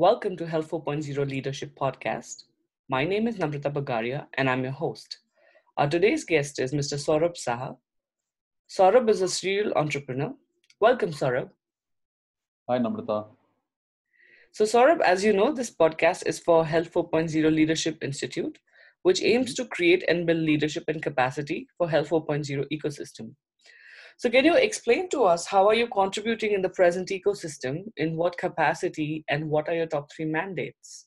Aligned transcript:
Welcome 0.00 0.36
to 0.36 0.46
Health 0.46 0.70
4.0 0.70 1.28
Leadership 1.28 1.72
Podcast. 1.76 2.44
My 2.88 3.02
name 3.02 3.26
is 3.26 3.38
Namrata 3.38 3.72
Bagaria 3.72 4.26
and 4.34 4.48
I'm 4.48 4.62
your 4.62 4.70
host. 4.70 5.18
Our 5.76 5.88
today's 5.88 6.22
guest 6.22 6.60
is 6.60 6.72
Mr. 6.72 6.94
Saurabh 7.04 7.34
Saha. 7.36 7.76
Saurabh 8.70 9.10
is 9.10 9.22
a 9.22 9.28
serial 9.28 9.72
entrepreneur. 9.74 10.32
Welcome, 10.78 11.10
Saurabh. 11.10 11.50
Hi, 12.68 12.78
Namrata. 12.78 13.26
So, 14.52 14.62
Saurabh, 14.62 15.00
as 15.00 15.24
you 15.24 15.32
know, 15.32 15.52
this 15.52 15.74
podcast 15.74 16.28
is 16.28 16.38
for 16.38 16.64
Health 16.64 16.92
4.0 16.92 17.52
Leadership 17.52 17.98
Institute, 18.00 18.56
which 19.02 19.20
aims 19.20 19.52
mm-hmm. 19.54 19.64
to 19.64 19.68
create 19.68 20.04
and 20.06 20.26
build 20.26 20.38
leadership 20.38 20.84
and 20.86 21.02
capacity 21.02 21.66
for 21.76 21.90
Health 21.90 22.10
4.0 22.10 22.66
ecosystem. 22.72 23.34
So, 24.18 24.28
can 24.28 24.44
you 24.44 24.56
explain 24.56 25.08
to 25.10 25.22
us 25.22 25.46
how 25.46 25.68
are 25.68 25.74
you 25.74 25.86
contributing 25.86 26.52
in 26.52 26.60
the 26.60 26.68
present 26.68 27.08
ecosystem, 27.10 27.84
in 27.96 28.16
what 28.16 28.36
capacity, 28.36 29.24
and 29.28 29.48
what 29.48 29.68
are 29.68 29.74
your 29.74 29.86
top 29.86 30.10
three 30.10 30.24
mandates? 30.24 31.06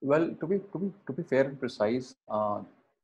Well, 0.00 0.28
to 0.38 0.46
be 0.46 0.60
to 0.72 0.78
be 0.78 0.92
to 1.08 1.12
be 1.12 1.24
fair 1.24 1.42
and 1.48 1.58
precise, 1.58 2.14
uh, 2.28 2.60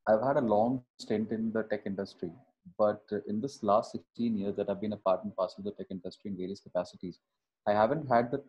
I've 0.07 0.23
had 0.23 0.37
a 0.37 0.47
long 0.53 0.85
stint 1.01 1.33
in 1.33 1.51
the 1.53 1.65
tech 1.65 1.83
industry, 1.87 2.31
but 2.79 3.03
in 3.27 3.41
this 3.41 3.65
last 3.65 3.91
16 3.91 4.39
years 4.39 4.55
that 4.55 4.71
I've 4.71 4.81
been 4.81 4.93
a 4.93 5.03
part 5.09 5.25
and 5.25 5.35
parcel 5.35 5.59
of 5.59 5.65
the 5.65 5.73
tech 5.73 5.91
industry 5.91 6.31
in 6.31 6.37
various 6.37 6.61
capacities, 6.61 7.19
I 7.67 7.73
haven't 7.73 8.09
had 8.09 8.31
the 8.31 8.41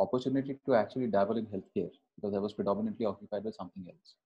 opportunity 0.00 0.58
to 0.66 0.74
actually 0.74 1.06
dabble 1.06 1.36
in 1.36 1.46
healthcare 1.46 1.92
because 2.16 2.34
I 2.34 2.38
was 2.38 2.54
predominantly 2.54 3.06
occupied 3.06 3.44
with 3.44 3.54
something 3.54 3.86
else. 3.88 4.16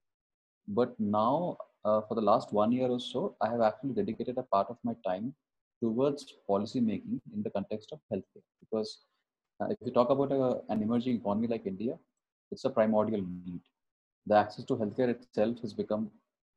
But 0.68 0.98
now 0.98 1.59
uh, 1.84 2.00
for 2.02 2.14
the 2.14 2.20
last 2.20 2.52
one 2.52 2.72
year 2.72 2.88
or 2.88 3.00
so, 3.00 3.36
I 3.41 3.50
have 3.50 3.60
actually 3.60 3.95
dedicated 3.95 4.38
a 4.38 4.42
part 4.42 4.68
of 4.70 4.78
my 4.82 4.95
time 5.06 5.34
towards 5.82 6.34
policy 6.46 6.80
making 6.80 7.20
in 7.34 7.42
the 7.42 7.50
context 7.50 7.92
of 7.92 8.00
healthcare. 8.12 8.45
Because 8.60 9.00
uh, 9.60 9.66
if 9.70 9.78
you 9.84 9.92
talk 9.92 10.10
about 10.10 10.32
a, 10.32 10.60
an 10.72 10.82
emerging 10.82 11.16
economy 11.16 11.48
like 11.48 11.66
India, 11.66 11.98
it's 12.50 12.64
a 12.64 12.70
primordial 12.70 13.20
need. 13.45 13.60
The 14.27 14.36
access 14.36 14.64
to 14.66 14.77
healthcare 14.77 15.08
itself 15.11 15.61
has 15.61 15.74
become 15.74 16.11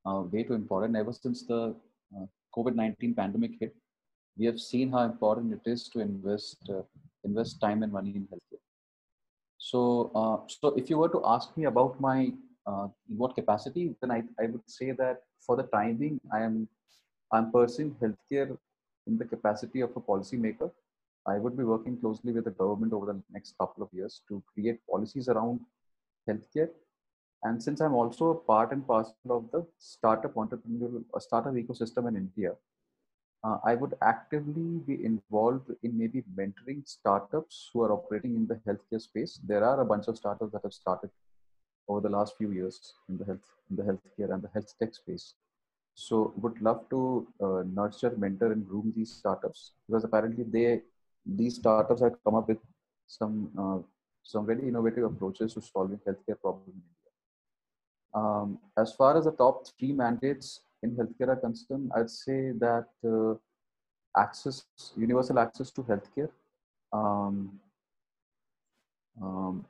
uh, 0.05 0.21
way 0.31 0.43
too 0.43 0.53
important. 0.53 0.95
Ever 0.95 1.11
since 1.11 1.43
the 1.43 1.75
uh, 2.15 2.25
COVID 2.55 2.75
19 2.75 3.13
pandemic 3.13 3.51
hit, 3.59 3.75
we 4.37 4.45
have 4.45 4.59
seen 4.59 4.91
how 4.91 5.01
important 5.03 5.53
it 5.53 5.69
is 5.69 5.89
to 5.89 5.99
invest, 5.99 6.57
uh, 6.69 6.83
invest 7.23 7.59
time 7.59 7.83
and 7.83 7.91
money 7.91 8.11
in 8.15 8.27
healthcare. 8.27 8.61
So, 9.57 10.11
uh, 10.15 10.47
so 10.47 10.69
if 10.77 10.89
you 10.89 10.97
were 10.97 11.09
to 11.09 11.21
ask 11.25 11.55
me 11.57 11.65
about 11.65 11.99
my 11.99 12.31
uh, 12.67 12.87
in 13.09 13.17
what 13.17 13.35
capacity, 13.35 13.95
then 14.01 14.11
I, 14.11 14.23
I 14.41 14.47
would 14.47 14.69
say 14.69 14.91
that 14.91 15.21
for 15.45 15.55
the 15.55 15.63
time 15.63 15.95
being, 15.97 16.19
I 16.33 16.41
am 16.41 16.67
I'm 17.31 17.51
pursuing 17.51 17.95
healthcare 18.01 18.57
in 19.05 19.17
the 19.17 19.25
capacity 19.25 19.81
of 19.81 19.91
a 19.95 20.01
policymaker. 20.01 20.71
I 21.25 21.37
would 21.39 21.57
be 21.57 21.63
working 21.63 21.97
closely 21.99 22.31
with 22.31 22.45
the 22.45 22.51
government 22.51 22.93
over 22.93 23.05
the 23.07 23.21
next 23.31 23.57
couple 23.57 23.83
of 23.83 23.89
years 23.91 24.21
to 24.29 24.41
create 24.53 24.79
policies 24.89 25.27
around 25.27 25.59
healthcare. 26.29 26.69
And 27.43 27.61
since 27.61 27.81
I'm 27.81 27.93
also 27.93 28.29
a 28.31 28.35
part 28.35 28.71
and 28.71 28.87
parcel 28.87 29.15
of 29.29 29.51
the 29.51 29.65
startup 29.77 30.35
entrepreneurial 30.35 31.03
or 31.11 31.19
startup 31.19 31.53
ecosystem 31.53 32.07
in 32.07 32.15
India, 32.15 32.53
uh, 33.43 33.57
I 33.63 33.75
would 33.75 33.95
actively 34.01 34.79
be 34.87 35.03
involved 35.05 35.69
in 35.83 35.97
maybe 35.97 36.23
mentoring 36.35 36.87
startups 36.87 37.69
who 37.71 37.81
are 37.81 37.91
operating 37.91 38.35
in 38.35 38.47
the 38.47 38.55
healthcare 38.67 39.01
space. 39.01 39.39
There 39.45 39.63
are 39.63 39.81
a 39.81 39.85
bunch 39.85 40.07
of 40.07 40.17
startups 40.17 40.53
that 40.53 40.63
have 40.63 40.73
started 40.73 41.11
over 41.87 42.01
the 42.01 42.09
last 42.09 42.37
few 42.37 42.51
years 42.51 42.93
in 43.09 43.17
the 43.17 43.25
health 43.25 43.49
in 43.69 43.75
the 43.75 43.83
healthcare 43.83 44.33
and 44.33 44.41
the 44.41 44.49
health 44.53 44.73
tech 44.79 44.93
space. 44.93 45.33
So 45.95 46.33
would 46.37 46.61
love 46.61 46.87
to 46.91 47.27
uh, 47.41 47.63
nurture, 47.73 48.13
mentor, 48.17 48.51
and 48.51 48.67
groom 48.67 48.93
these 48.95 49.11
startups 49.11 49.71
because 49.87 50.03
apparently 50.03 50.43
they 50.43 50.81
these 51.25 51.55
startups 51.55 52.01
have 52.01 52.15
come 52.23 52.35
up 52.35 52.47
with 52.47 52.59
some 53.07 53.49
uh, 53.57 53.79
some 54.23 54.45
very 54.45 54.67
innovative 54.67 55.05
approaches 55.05 55.53
to 55.53 55.61
solving 55.61 55.99
healthcare 56.07 56.39
problems 56.39 56.67
in 56.67 56.81
India. 56.81 57.11
Um, 58.13 58.59
as 58.77 58.93
far 58.93 59.17
as 59.17 59.25
the 59.25 59.31
top 59.31 59.65
three 59.79 59.91
mandates 59.91 60.61
in 60.83 60.95
healthcare 60.95 61.29
are 61.29 61.35
concerned, 61.35 61.91
I'd 61.95 62.09
say 62.09 62.51
that 62.59 62.87
uh, 63.05 63.35
access, 64.15 64.65
universal 64.95 65.39
access 65.39 65.71
to 65.71 65.83
healthcare, 65.83 66.29
um, 66.91 67.59
um, 69.21 69.65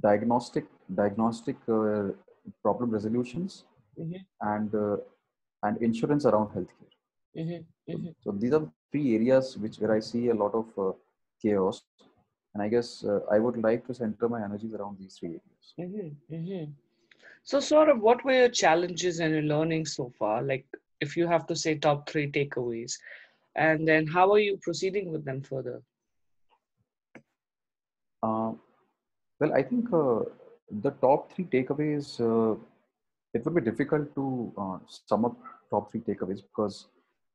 diagnostic 0.00 0.66
diagnostic 0.94 1.56
uh, 1.68 2.08
problem 2.62 2.90
resolutions 2.90 3.64
mm-hmm. 3.98 4.22
and 4.52 4.74
uh, 4.74 4.96
and 5.64 5.82
insurance 5.82 6.24
around 6.24 6.48
healthcare 6.56 6.94
mm-hmm. 7.36 7.92
Mm-hmm. 7.92 8.06
So, 8.06 8.32
so, 8.32 8.38
these 8.38 8.52
are 8.52 8.64
three 8.90 9.14
areas 9.16 9.56
which 9.58 9.76
where 9.78 9.94
i 9.94 10.00
see 10.00 10.28
a 10.28 10.34
lot 10.34 10.54
of 10.54 10.66
uh, 10.78 10.92
chaos 11.42 11.82
and 12.54 12.62
i 12.62 12.68
guess 12.68 13.04
uh, 13.04 13.20
i 13.30 13.38
would 13.38 13.58
like 13.68 13.86
to 13.86 13.94
center 13.94 14.28
my 14.28 14.42
energies 14.42 14.74
around 14.74 14.98
these 14.98 15.16
three 15.18 15.34
areas 15.40 15.66
mm-hmm. 15.78 16.34
Mm-hmm. 16.34 16.70
so 17.42 17.60
sort 17.60 17.88
of 17.88 18.00
what 18.00 18.24
were 18.24 18.38
your 18.42 18.48
challenges 18.48 19.20
and 19.20 19.32
your 19.34 19.48
learning 19.54 19.84
so 19.86 20.12
far 20.18 20.42
like 20.42 20.66
if 21.00 21.16
you 21.16 21.26
have 21.26 21.46
to 21.46 21.56
say 21.56 21.74
top 21.74 22.08
three 22.08 22.30
takeaways 22.30 22.94
and 23.56 23.86
then 23.86 24.06
how 24.06 24.30
are 24.32 24.38
you 24.38 24.56
proceeding 24.62 25.12
with 25.12 25.24
them 25.24 25.42
further 25.42 25.82
uh, 28.22 28.52
well, 29.40 29.52
I 29.54 29.62
think 29.62 29.92
uh, 29.92 30.20
the 30.70 30.90
top 31.00 31.32
three 31.32 31.44
takeaways, 31.44 32.20
uh, 32.20 32.58
it 33.34 33.44
would 33.44 33.54
be 33.54 33.60
difficult 33.60 34.14
to 34.14 34.52
uh, 34.58 34.78
sum 35.06 35.24
up 35.26 35.36
top 35.70 35.90
three 35.90 36.00
takeaways 36.00 36.42
because 36.42 36.86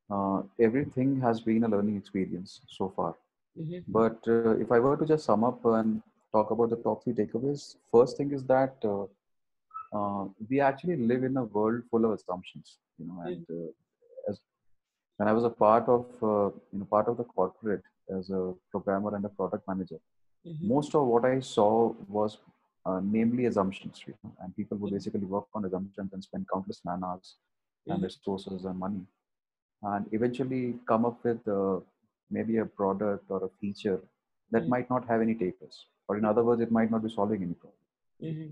uh, 0.09 0.41
everything 0.59 1.19
has 1.21 1.39
been 1.39 1.63
a 1.63 1.67
learning 1.67 1.97
experience 1.97 2.61
so 2.67 2.91
far. 2.95 3.15
Mm-hmm. 3.59 3.79
But 3.87 4.19
uh, 4.27 4.57
if 4.57 4.71
I 4.71 4.79
were 4.79 4.97
to 4.97 5.05
just 5.05 5.25
sum 5.25 5.43
up 5.43 5.63
and 5.65 6.01
talk 6.31 6.51
about 6.51 6.71
the 6.71 6.77
top 6.77 7.03
three 7.03 7.13
takeaways, 7.13 7.75
first 7.91 8.17
thing 8.17 8.31
is 8.33 8.43
that 8.45 8.75
uh, 9.93 10.25
we 10.49 10.59
actually 10.59 10.97
live 10.97 11.23
in 11.23 11.37
a 11.37 11.43
world 11.43 11.83
full 11.89 12.03
of 12.05 12.11
assumptions, 12.11 12.79
you 12.97 13.05
know, 13.05 13.21
and 13.25 13.45
as 14.27 14.39
when 15.17 15.29
I 15.29 15.33
was 15.33 15.43
a 15.43 15.49
part 15.49 15.87
of, 15.87 16.07
you 16.21 16.79
know, 16.79 16.85
part 16.89 17.07
of 17.07 17.17
the 17.17 17.23
corporate 17.23 17.83
as 18.17 18.31
a 18.31 18.53
programmer 18.71 19.15
and 19.15 19.23
a 19.23 19.29
product 19.29 19.67
manager, 19.67 19.99
mm-hmm. 20.47 20.67
most 20.67 20.95
of 20.95 21.05
what 21.05 21.25
I 21.25 21.39
saw 21.39 21.93
was 22.07 22.37
uh, 22.85 22.99
namely 23.03 23.45
assumptions, 23.45 24.03
you 24.05 24.13
know, 24.23 24.31
and 24.41 24.55
people 24.55 24.77
would 24.77 24.89
mm-hmm. 24.89 24.95
basically 24.97 25.21
work 25.21 25.45
on 25.53 25.65
assumptions 25.65 26.11
and 26.13 26.23
spend 26.23 26.45
countless 26.53 26.81
man 26.85 27.01
hours 27.03 27.35
mm-hmm. 27.35 27.93
and 27.93 28.03
resources 28.03 28.65
and 28.65 28.77
money, 28.77 29.01
and 29.83 30.05
eventually 30.11 30.75
come 30.87 31.05
up 31.05 31.23
with 31.23 31.47
uh, 31.47 31.79
maybe 32.29 32.57
a 32.57 32.65
product 32.65 33.25
or 33.29 33.45
a 33.45 33.49
feature 33.61 34.01
that 34.51 34.63
mm-hmm. 34.63 34.69
might 34.69 34.89
not 34.89 35.07
have 35.07 35.21
any 35.21 35.35
takers, 35.35 35.85
or 36.07 36.17
in 36.17 36.25
other 36.25 36.43
words, 36.43 36.61
it 36.61 36.71
might 36.71 36.91
not 36.91 37.03
be 37.03 37.09
solving 37.09 37.41
any 37.43 37.53
problem. 37.53 37.81
Mm-hmm. 38.21 38.51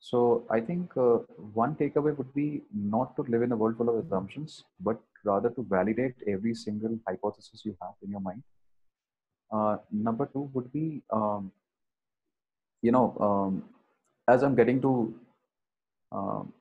So 0.00 0.44
I 0.50 0.60
think 0.60 0.96
uh, 0.96 1.18
one 1.54 1.76
takeaway 1.76 2.16
would 2.18 2.34
be 2.34 2.62
not 2.74 3.14
to 3.16 3.22
live 3.22 3.42
in 3.42 3.52
a 3.52 3.56
world 3.56 3.76
full 3.76 3.88
of 3.88 4.04
assumptions, 4.04 4.64
but 4.80 5.00
rather 5.24 5.50
to 5.50 5.64
validate 5.68 6.16
every 6.26 6.54
single 6.54 6.98
hypothesis 7.06 7.62
you 7.64 7.76
have 7.80 7.92
in 8.02 8.10
your 8.10 8.20
mind 8.20 8.42
uh, 9.52 9.76
number 9.90 10.26
two 10.32 10.50
would 10.54 10.72
be, 10.72 11.02
um, 11.12 11.52
you 12.80 12.90
know, 12.90 13.16
um, 13.20 13.64
as 14.28 14.42
I'm 14.42 14.54
getting 14.54 14.80
to, 14.82 15.14
um, 16.10 16.52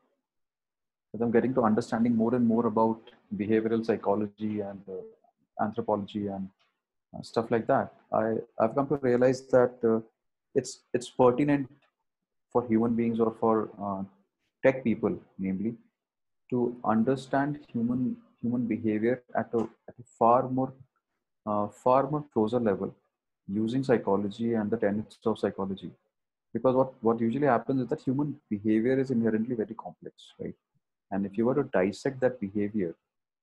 as 1.13 1.21
I'm 1.21 1.31
getting 1.31 1.53
to 1.55 1.63
understanding 1.63 2.15
more 2.15 2.35
and 2.35 2.45
more 2.45 2.65
about 2.67 2.99
behavioral 3.35 3.85
psychology 3.85 4.59
and 4.59 4.81
uh, 4.89 5.63
anthropology 5.63 6.27
and 6.27 6.49
uh, 7.15 7.21
stuff 7.21 7.49
like 7.49 7.67
that, 7.67 7.93
I 8.13 8.35
I've 8.59 8.75
come 8.75 8.87
to 8.87 8.99
realize 9.01 9.41
that 9.47 9.73
uh, 9.83 9.99
it's 10.53 10.81
it's 10.93 11.09
pertinent 11.09 11.69
for 12.51 12.67
human 12.67 12.95
beings 12.95 13.19
or 13.19 13.35
for 13.39 13.69
uh, 13.81 14.03
tech 14.63 14.83
people, 14.83 15.17
namely, 15.39 15.75
to 16.49 16.75
understand 16.83 17.59
human 17.71 18.17
human 18.41 18.67
behavior 18.67 19.23
at 19.35 19.49
a, 19.53 19.59
at 19.87 19.95
a 19.99 20.03
far 20.19 20.49
more 20.49 20.73
uh, 21.45 21.67
far 21.67 22.09
more 22.09 22.23
closer 22.33 22.59
level 22.59 22.93
using 23.47 23.83
psychology 23.83 24.53
and 24.53 24.69
the 24.69 24.77
tenets 24.77 25.17
of 25.25 25.39
psychology. 25.39 25.91
Because 26.53 26.75
what, 26.75 26.93
what 27.01 27.19
usually 27.19 27.47
happens 27.47 27.81
is 27.81 27.87
that 27.87 28.01
human 28.01 28.35
behavior 28.49 28.99
is 28.99 29.09
inherently 29.11 29.55
very 29.55 29.75
complex 29.75 30.33
right? 30.39 30.55
And 31.11 31.25
if 31.25 31.37
you 31.37 31.45
were 31.45 31.55
to 31.55 31.63
dissect 31.63 32.19
that 32.21 32.39
behavior 32.39 32.95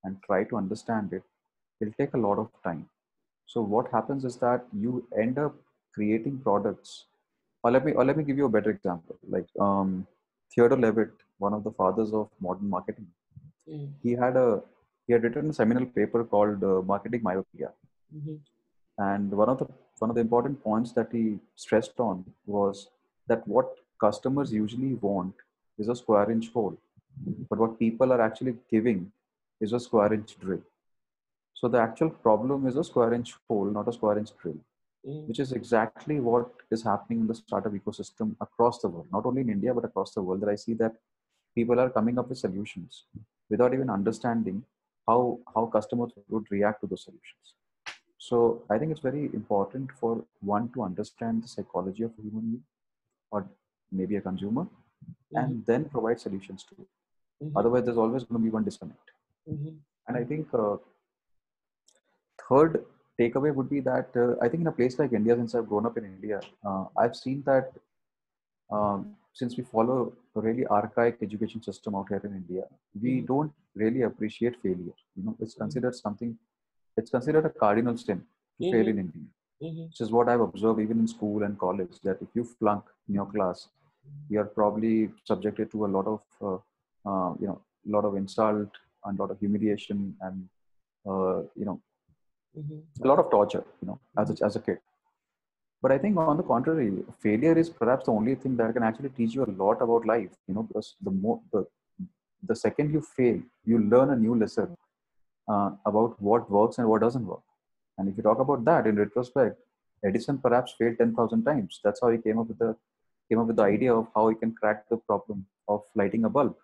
and 0.05 0.17
try 0.23 0.45
to 0.45 0.57
understand 0.57 1.13
it 1.13 1.23
it'll 1.81 1.95
take 1.95 2.15
a 2.15 2.19
lot 2.19 2.39
of 2.39 2.49
time. 2.63 2.89
So 3.47 3.63
what 3.63 3.91
happens 3.91 4.25
is 4.25 4.37
that 4.37 4.67
you 4.73 5.07
end 5.19 5.39
up 5.39 5.55
creating 5.95 6.39
products. 6.39 7.07
Or 7.63 7.71
let 7.71 7.85
me 7.85 7.93
or 7.93 8.05
let 8.05 8.17
me 8.17 8.25
give 8.25 8.37
you 8.37 8.45
a 8.45 8.49
better 8.49 8.71
example. 8.71 9.17
Like 9.29 9.47
um, 9.59 10.07
theodore 10.55 10.79
levitt 10.79 11.11
one 11.39 11.55
of 11.55 11.65
the 11.65 11.71
fathers 11.71 12.13
of 12.13 12.29
modern 12.41 12.69
marketing 12.77 13.07
mm. 13.71 13.89
he 14.03 14.13
had 14.23 14.37
a 14.37 14.61
he 15.07 15.13
had 15.13 15.23
written 15.23 15.51
a 15.51 15.53
seminal 15.61 15.87
paper 15.99 16.25
called 16.25 16.63
uh, 16.65 16.81
marketing 16.93 17.23
myopia 17.23 17.71
Mm-hmm. 18.15 18.37
And 18.99 19.31
one 19.31 19.49
of 19.49 19.59
the 19.59 19.69
one 19.99 20.11
of 20.11 20.15
the 20.17 20.21
important 20.21 20.63
points 20.63 20.93
that 20.93 21.09
he 21.13 21.39
stressed 21.57 21.99
on 21.99 22.25
was 22.47 22.89
that 23.27 23.47
what 23.47 23.77
customers 24.01 24.53
usually 24.53 24.95
want 24.95 25.35
is 25.79 25.89
a 25.89 25.97
square 25.97 26.31
inch 26.31 26.51
hole, 26.53 26.77
but 27.51 27.59
what 27.59 27.79
people 27.79 28.13
are 28.13 28.21
actually 28.21 28.55
giving 28.71 29.11
is 29.61 29.73
a 29.73 29.81
square 29.81 30.13
inch 30.13 30.39
drill. 30.39 30.63
So 31.55 31.67
the 31.67 31.81
actual 31.81 32.11
problem 32.11 32.67
is 32.69 32.77
a 32.77 32.85
square 32.85 33.13
inch 33.13 33.35
hole, 33.49 33.65
not 33.65 33.89
a 33.89 33.93
square 33.93 34.19
inch 34.19 34.31
drill. 34.41 34.61
Mm. 35.07 35.29
which 35.29 35.39
is 35.39 35.53
exactly 35.53 36.19
what 36.19 36.51
is 36.73 36.83
happening 36.83 37.21
in 37.21 37.27
the 37.29 37.35
startup 37.35 37.73
ecosystem 37.73 38.35
across 38.41 38.81
the 38.81 38.89
world, 38.89 39.07
not 39.13 39.25
only 39.27 39.43
in 39.43 39.49
India, 39.49 39.73
but 39.73 39.85
across 39.85 40.13
the 40.13 40.21
world. 40.21 40.41
That 40.41 40.49
I 40.49 40.57
see 40.57 40.75
that 40.75 40.97
people 41.55 41.79
are 41.79 41.89
coming 41.89 42.19
up 42.19 42.29
with 42.29 42.39
solutions 42.39 43.05
without 43.49 43.73
even 43.75 43.91
understanding 43.91 44.65
how, 45.07 45.39
how 45.55 45.67
customers 45.67 46.11
would 46.29 46.51
react 46.51 46.81
to 46.81 46.89
those 46.89 47.05
solutions. 47.05 47.55
So 48.19 48.63
I 48.69 48.79
think 48.79 48.91
it's 48.91 49.01
very 49.01 49.27
important 49.33 49.93
for 49.93 50.25
one 50.41 50.69
to 50.73 50.83
understand 50.83 51.43
the 51.45 51.49
psychology 51.49 52.03
of 52.03 52.13
a 52.19 52.23
human 52.23 52.41
being 52.51 52.65
or 53.31 53.49
maybe 53.93 54.17
a 54.17 54.21
consumer 54.21 54.65
Mhm. 54.65 55.43
and 55.43 55.67
then 55.67 55.85
provide 55.97 56.21
solutions 56.21 56.65
to 56.65 56.75
it. 56.83 56.89
Mhm. 57.45 57.53
Otherwise, 57.57 57.85
there's 57.85 58.03
always 58.05 58.25
going 58.25 58.41
to 58.41 58.45
be 58.45 58.51
one 58.59 58.65
disconnect. 58.65 59.13
Mhm. 59.49 59.79
And 60.07 60.17
I 60.17 60.25
think 60.25 60.53
uh, 60.53 60.77
third 62.49 62.85
takeaway 63.21 63.55
would 63.55 63.69
be 63.71 63.81
that 63.81 64.17
uh, 64.17 64.35
I 64.45 64.49
think 64.49 64.63
in 64.63 64.67
a 64.67 64.73
place 64.73 64.99
like 64.99 65.13
India, 65.13 65.37
since 65.37 65.55
I've 65.55 65.69
grown 65.69 65.87
up 65.87 65.97
in 65.99 66.05
India, 66.05 66.41
uh, 66.65 66.87
I've 66.97 67.17
seen 67.17 67.43
that 67.47 67.73
um, 68.71 69.17
since 69.33 69.57
we 69.57 69.63
follow 69.65 70.13
a 70.35 70.41
really 70.41 70.67
archaic 70.67 71.19
education 71.23 71.63
system 71.63 71.95
out 71.95 72.09
here 72.09 72.21
in 72.25 72.35
India, 72.43 72.65
we 73.03 73.13
Mhm. 73.21 73.27
don't 73.27 73.53
really 73.75 74.03
appreciate 74.03 74.61
failure. 74.61 74.99
You 75.17 75.23
know, 75.25 75.37
it's 75.39 75.55
Mhm. 75.55 75.59
considered 75.65 75.95
something. 75.95 76.39
It's 76.99 77.11
considered 77.17 77.47
a 77.47 77.53
cardinal 77.63 77.97
sin 78.05 78.21
to 78.59 78.71
fail 78.73 78.87
in 78.93 78.99
India, 79.05 79.27
Mhm. 79.67 79.85
which 79.89 80.01
is 80.05 80.11
what 80.17 80.29
I've 80.31 80.45
observed 80.49 80.81
even 80.85 80.99
in 81.05 81.09
school 81.17 81.43
and 81.47 81.59
college. 81.67 81.97
That 82.07 82.19
if 82.27 82.31
you 82.39 82.45
flunk 82.61 82.85
in 83.09 83.15
your 83.21 83.29
class, 83.35 83.69
you 84.33 84.39
are 84.43 84.49
probably 84.61 84.95
subjected 85.31 85.71
to 85.75 85.87
a 85.87 85.91
lot 85.97 86.07
of, 86.15 86.21
uh, 86.49 86.59
uh, 87.11 87.31
you 87.43 87.49
know, 87.51 87.59
a 87.89 87.91
lot 87.97 88.05
of 88.09 88.17
insult 88.23 88.71
and 89.05 89.19
a 89.19 89.23
lot 89.23 89.31
of 89.35 89.39
humiliation 89.45 89.99
and, 90.27 90.37
uh, 91.13 91.39
you 91.61 91.67
know, 91.69 91.79
Mhm. 92.61 92.79
a 93.05 93.09
lot 93.11 93.19
of 93.25 93.31
torture, 93.37 93.65
you 93.81 93.89
know, 93.89 93.99
as 94.23 94.31
a, 94.35 94.37
as 94.49 94.57
a 94.61 94.63
kid. 94.69 94.79
But 95.83 95.93
I 95.93 95.99
think 95.99 96.17
on 96.17 96.37
the 96.37 96.43
contrary, 96.43 96.89
failure 97.27 97.57
is 97.63 97.69
perhaps 97.71 98.07
the 98.07 98.13
only 98.21 98.35
thing 98.35 98.57
that 98.57 98.75
can 98.77 98.83
actually 98.91 99.11
teach 99.19 99.35
you 99.37 99.45
a 99.45 99.53
lot 99.63 99.81
about 99.87 100.07
life, 100.15 100.33
you 100.49 100.55
know, 100.55 100.65
because 100.71 100.89
the 101.09 101.13
more 101.25 101.41
the 101.53 101.65
the 102.51 102.57
second 102.57 102.93
you 102.97 103.01
fail, 103.17 103.39
you 103.71 103.79
learn 103.93 104.11
a 104.11 104.17
new 104.25 104.35
lesson 104.43 104.69
uh, 105.49 105.71
about 105.87 106.21
what 106.21 106.51
works 106.51 106.79
and 106.79 106.89
what 106.89 107.01
doesn't 107.01 107.27
work. 107.27 107.43
And 107.97 108.09
if 108.09 108.17
you 108.17 108.23
talk 108.23 108.39
about 108.39 108.65
that 108.65 108.87
in 108.87 108.97
retrospect, 108.97 109.59
Edison 110.05 110.39
perhaps 110.39 110.75
failed 110.79 110.99
ten 110.99 111.15
thousand 111.15 111.45
times. 111.45 111.81
That's 111.83 112.01
how 112.01 112.11
he 112.11 112.19
came 112.19 112.39
up 112.39 112.49
with 112.49 112.59
the 112.59 112.77
came 113.29 113.41
up 113.41 113.47
with 113.47 113.57
the 113.57 113.63
idea 113.63 113.95
of 113.95 114.07
how 114.15 114.29
he 114.29 114.35
can 114.35 114.53
crack 114.53 114.89
the 114.89 114.97
problem 114.97 115.47
of 115.69 115.83
lighting 115.95 116.25
a 116.25 116.31
bulb, 116.31 116.57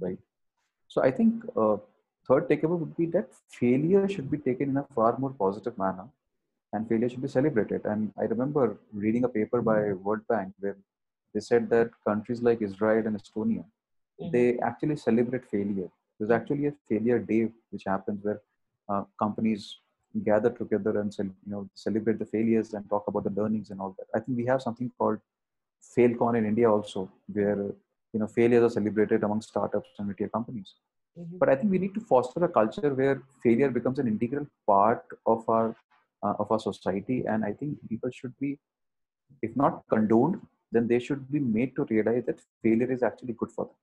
right? 0.00 0.18
So 0.86 1.02
I 1.02 1.10
think 1.10 1.44
uh, 1.56 1.76
third 2.26 2.48
takeaway 2.48 2.78
would 2.78 2.96
be 2.96 3.06
that 3.06 3.28
failure 3.48 4.08
should 4.08 4.30
be 4.30 4.38
taken 4.38 4.70
in 4.70 4.76
a 4.78 4.86
far 4.94 5.18
more 5.18 5.30
positive 5.30 5.76
manner 5.76 6.06
and 6.72 6.88
failure 6.88 7.08
should 7.08 7.22
be 7.22 7.28
celebrated. 7.28 7.84
And 7.84 8.12
I 8.18 8.24
remember 8.24 8.78
reading 8.92 9.24
a 9.24 9.28
paper 9.28 9.60
by 9.60 9.92
World 9.92 10.26
Bank 10.28 10.54
where 10.60 10.76
they 11.34 11.40
said 11.40 11.68
that 11.70 11.90
countries 12.06 12.40
like 12.42 12.62
Israel 12.62 13.06
and 13.06 13.20
Estonia, 13.20 13.64
they 14.32 14.58
actually 14.60 14.96
celebrate 14.96 15.44
failure. 15.50 15.90
There's 16.18 16.30
actually 16.30 16.66
a 16.66 16.72
failure 16.88 17.18
day 17.18 17.50
which 17.70 17.84
happens 17.86 18.24
where 18.24 18.40
uh, 18.88 19.04
companies 19.18 19.78
gather 20.24 20.50
together 20.50 21.00
and 21.00 21.14
you 21.18 21.32
know 21.52 21.68
celebrate 21.74 22.18
the 22.18 22.26
failures 22.26 22.72
and 22.74 22.88
talk 22.88 23.04
about 23.08 23.24
the 23.24 23.30
learnings 23.30 23.70
and 23.70 23.80
all 23.80 23.94
that. 23.98 24.06
I 24.14 24.20
think 24.20 24.36
we 24.38 24.46
have 24.46 24.62
something 24.62 24.90
called 24.98 25.18
FailCon 25.96 26.36
in 26.38 26.46
India 26.46 26.70
also, 26.70 27.10
where 27.32 27.56
you 28.12 28.20
know 28.20 28.26
failures 28.26 28.62
are 28.64 28.70
celebrated 28.78 29.22
among 29.24 29.42
startups 29.42 29.90
and 29.98 30.08
media 30.08 30.28
companies 30.36 30.74
Mhm. 31.18 31.38
but 31.40 31.50
i 31.52 31.56
think 31.58 31.70
we 31.74 31.78
need 31.82 31.94
to 31.96 32.02
foster 32.10 32.42
a 32.46 32.48
culture 32.56 32.88
where 33.00 33.14
failure 33.44 33.68
becomes 33.76 33.98
an 34.02 34.06
integral 34.12 34.46
part 34.70 35.14
of 35.34 35.48
our 35.56 35.66
uh, 36.24 36.34
of 36.44 36.50
our 36.54 36.60
society 36.64 37.18
and 37.32 37.44
i 37.48 37.52
think 37.60 37.82
people 37.92 38.10
should 38.18 38.34
be 38.44 38.50
if 39.48 39.56
not 39.62 39.82
condoned 39.94 40.40
then 40.76 40.86
they 40.92 41.00
should 41.06 41.22
be 41.36 41.40
made 41.58 41.74
to 41.78 41.86
realize 41.94 42.24
that 42.30 42.40
failure 42.66 42.90
is 42.96 43.02
actually 43.10 43.36
good 43.42 43.52
for 43.56 43.64
them 43.70 43.78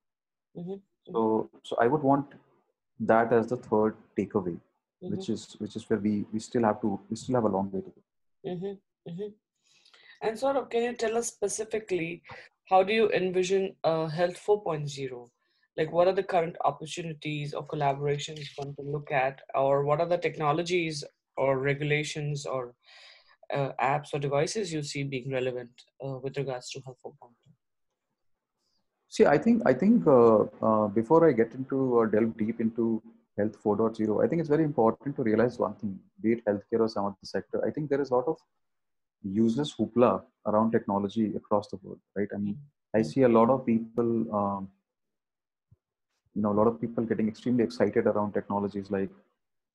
Mhm. 0.64 0.82
So 1.12 1.50
so 1.64 1.76
i 1.86 1.88
would 1.88 2.04
want 2.12 2.34
that 3.00 3.34
as 3.34 3.48
the 3.54 3.58
third 3.68 3.96
takeaway 4.18 4.58
Mhm. 5.04 5.12
which 5.12 5.30
is 5.30 5.42
which 5.64 5.76
is 5.76 5.90
where 5.90 6.00
we 6.08 6.14
we 6.34 6.40
still 6.40 6.64
have 6.64 6.80
to 6.82 7.00
we 7.10 7.16
still 7.24 7.36
have 7.40 7.48
a 7.52 7.56
long 7.58 7.72
way 7.72 7.82
to 7.88 7.92
go 7.96 8.02
Mm-hmm. 8.46 8.74
Mm-hmm. 9.10 9.30
And 10.22 10.40
sort 10.40 10.56
of, 10.56 10.70
can 10.70 10.84
you 10.84 10.94
tell 10.94 11.18
us 11.18 11.28
specifically 11.28 12.22
how 12.70 12.84
do 12.84 12.94
you 12.94 13.10
envision 13.10 13.76
uh, 13.84 14.08
Health 14.08 14.38
4.0? 14.46 15.30
Like, 15.78 15.92
what 15.92 16.08
are 16.08 16.14
the 16.14 16.24
current 16.24 16.56
opportunities 16.64 17.54
or 17.54 17.66
collaborations 17.68 18.46
one 18.56 18.74
can 18.76 18.92
look 18.92 19.12
at, 19.12 19.42
or 19.56 19.84
what 19.84 20.00
are 20.00 20.08
the 20.08 20.18
technologies 20.18 21.04
or 21.38 21.60
regulations 21.60 22.46
or 22.46 22.76
uh, 23.54 23.72
apps 23.82 24.14
or 24.14 24.20
devices 24.20 24.72
you 24.72 24.84
see 24.84 25.04
being 25.04 25.32
relevant 25.32 25.72
uh, 26.06 26.18
with 26.24 26.38
regards 26.38 26.70
to 26.72 26.82
Health 26.86 26.98
4.0? 27.06 27.32
See, 29.16 29.26
I 29.26 29.38
think 29.38 29.62
I 29.66 29.74
think 29.82 30.08
uh, 30.08 30.40
uh, 30.70 30.88
before 31.00 31.28
I 31.28 31.32
get 31.32 31.54
into 31.58 31.78
or 31.98 32.08
delve 32.08 32.38
deep 32.38 32.60
into 32.60 32.86
health 33.38 33.58
4.0, 33.64 34.24
I 34.24 34.28
think 34.28 34.42
it's 34.42 34.50
very 34.50 34.64
important 34.64 35.16
to 35.18 35.24
realize 35.24 35.58
one 35.58 35.76
thing: 35.76 35.98
be 36.22 36.34
it 36.34 36.46
healthcare 36.46 36.82
or 36.86 36.90
some 36.90 37.06
other 37.06 37.28
sector. 37.34 37.64
I 37.66 37.72
think 37.72 37.90
there 37.90 38.02
is 38.02 38.12
a 38.12 38.16
lot 38.16 38.28
of 38.28 38.38
useless 39.24 39.74
hoopla 39.78 40.12
around 40.46 40.72
technology 40.72 41.28
across 41.42 41.70
the 41.70 41.80
world, 41.84 42.00
right? 42.16 42.28
I 42.36 42.38
mean, 42.38 42.58
I 42.94 43.02
see 43.02 43.24
a 43.24 43.30
lot 43.38 43.50
of 43.50 43.66
people, 43.66 44.12
um, 44.40 44.70
you 46.34 46.42
know, 46.42 46.52
a 46.52 46.58
lot 46.62 46.68
of 46.68 46.80
people 46.82 47.06
getting 47.06 47.30
extremely 47.30 47.64
excited 47.64 48.08
around 48.08 48.34
technologies 48.34 48.92
like 48.92 49.10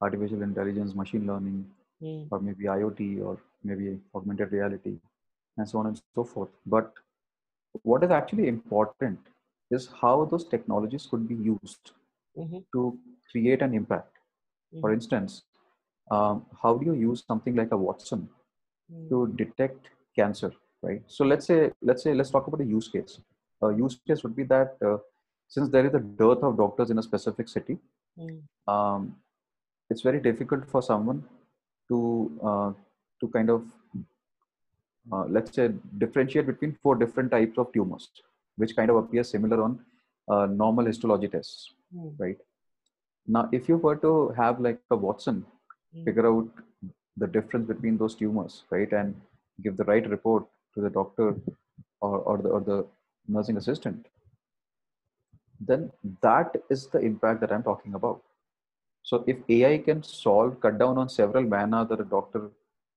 artificial 0.03 0.43
intelligence, 0.43 0.95
machine 0.95 1.27
learning, 1.27 1.67
Mm, 2.03 2.29
or 2.31 2.41
maybe 2.41 2.65
IoT, 2.65 3.23
or 3.23 3.39
maybe 3.63 3.99
augmented 4.15 4.53
reality, 4.53 4.99
and 5.59 5.69
so 5.69 5.79
on 5.81 5.87
and 5.89 6.01
so 6.15 6.25
forth. 6.25 6.49
But 6.65 6.95
what 7.83 8.05
is 8.05 8.11
actually 8.11 8.49
important 8.49 9.19
is 9.71 9.89
how 10.01 10.25
those 10.25 10.47
technologies 10.49 11.07
could 11.11 11.29
be 11.29 11.35
used 11.37 11.93
mhm, 12.35 12.65
to 12.73 12.99
create 13.31 13.63
an 13.63 13.75
impact. 13.75 14.17
For 14.81 14.93
mhm, 14.93 14.93
instance, 14.93 15.43
um, 16.11 16.47
how 16.63 16.77
do 16.79 16.87
you 16.87 16.95
use 16.95 17.25
something 17.27 17.55
like 17.55 17.73
a 17.73 17.77
Watson 17.77 18.29
mm, 18.91 19.11
to 19.11 19.29
detect 19.37 19.89
cancer, 20.17 20.53
right? 20.83 21.03
So 21.07 21.25
let's 21.25 21.47
say 21.47 21.71
let's 21.83 22.03
say 22.03 22.15
let's 22.15 22.31
talk 22.31 22.47
about 22.47 22.61
a 22.61 22.65
use 22.65 22.89
case. 22.89 23.21
A 23.63 23.73
use 23.73 23.99
case 24.07 24.23
would 24.25 24.37
be 24.37 24.45
that 24.45 24.77
uh, 24.85 24.99
since 25.49 25.69
there 25.69 25.87
is 25.87 25.95
a 25.95 26.01
dearth 26.01 26.43
of 26.43 26.57
doctors 26.57 26.91
in 26.91 26.99
a 26.99 27.03
specific 27.03 27.49
city, 27.49 27.79
mm, 28.17 28.43
um, 28.69 29.17
it's 29.91 30.03
very 30.03 30.21
difficult 30.21 30.69
for 30.71 30.83
someone 30.83 31.25
to 31.89 31.99
uh, 32.45 32.73
to 33.21 33.29
kind 33.29 33.51
of 33.51 33.65
uh, 35.13 35.25
let's 35.29 35.55
say 35.55 35.71
differentiate 35.99 36.47
between 36.47 36.77
four 36.83 36.95
different 36.95 37.31
types 37.31 37.59
of 37.59 37.73
tumors 37.73 38.09
which 38.57 38.77
kind 38.77 38.91
of 38.91 38.97
appear 38.97 39.25
similar 39.25 39.63
on 39.63 39.79
uh, 40.29 40.47
normal 40.47 40.85
histology 40.85 41.29
tests 41.29 41.73
mm, 41.95 42.13
right? 42.19 42.39
Now 43.27 43.49
if 43.53 43.69
you 43.69 43.77
were 43.77 43.97
to 43.97 44.31
have 44.37 44.61
like 44.61 44.81
a 44.91 44.97
watson 44.97 45.45
mm, 45.97 46.05
figure 46.05 46.27
out 46.27 46.49
the 47.17 47.27
difference 47.27 47.67
between 47.67 47.97
those 47.97 48.15
tumors 48.15 48.65
right 48.71 48.93
and 48.93 49.15
give 49.63 49.77
the 49.77 49.85
right 49.85 50.09
report 50.09 50.45
to 50.75 50.81
the 50.81 50.91
doctor 50.91 51.37
or, 52.01 52.19
or 52.19 52.39
the 52.39 52.49
or 52.49 52.61
the 52.61 52.87
nursing 53.29 53.57
assistant 53.57 54.07
then 55.61 55.91
that 56.23 56.57
is 56.71 56.87
the 56.89 56.99
impact 56.99 57.41
that 57.41 57.53
i'm 57.53 57.63
talking 57.63 57.95
about. 57.95 58.23
So 59.03 59.25
if 59.27 59.39
AI 59.49 59.79
can 59.79 60.03
solve, 60.03 60.61
cut 60.61 60.79
down 60.79 60.99
on 60.99 61.09
several 61.09 61.43
man 61.43 61.75
hours 61.75 61.89
that 61.89 62.01
a 62.01 62.05
doctor, 62.05 62.51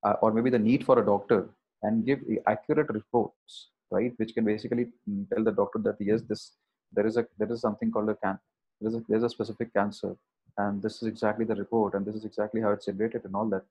uh, 0.04 0.16
or 0.22 0.32
maybe 0.34 0.50
the 0.50 0.60
need 0.60 0.86
for 0.86 1.00
a 1.00 1.06
doctor, 1.06 1.50
and 1.84 2.06
give 2.06 2.22
accurate 2.48 2.90
reports, 2.90 3.70
right, 3.92 4.14
which 4.18 4.34
can 4.36 4.46
basically 4.46 4.88
tell 5.34 5.44
the 5.44 5.52
doctor 5.52 5.80
that 5.80 5.98
yes, 6.00 6.22
this 6.28 6.54
there 6.92 7.08
is 7.08 7.18
a 7.18 7.26
there 7.38 7.52
is 7.52 7.62
something 7.62 7.92
called 7.92 8.10
a 8.10 8.16
can, 8.16 8.40
there's 8.82 8.96
a 8.96 9.04
there's 9.10 9.24
a 9.24 9.30
specific 9.30 9.74
cancer, 9.74 10.16
and 10.58 10.82
this 10.82 11.02
is 11.02 11.08
exactly 11.08 11.46
the 11.46 11.56
report, 11.56 11.96
and 11.96 12.06
this 12.06 12.16
is 12.16 12.26
exactly 12.26 12.62
how 12.62 12.72
it's 12.72 12.86
generated, 12.86 13.26
and 13.26 13.36
all 13.36 13.50
that. 13.50 13.64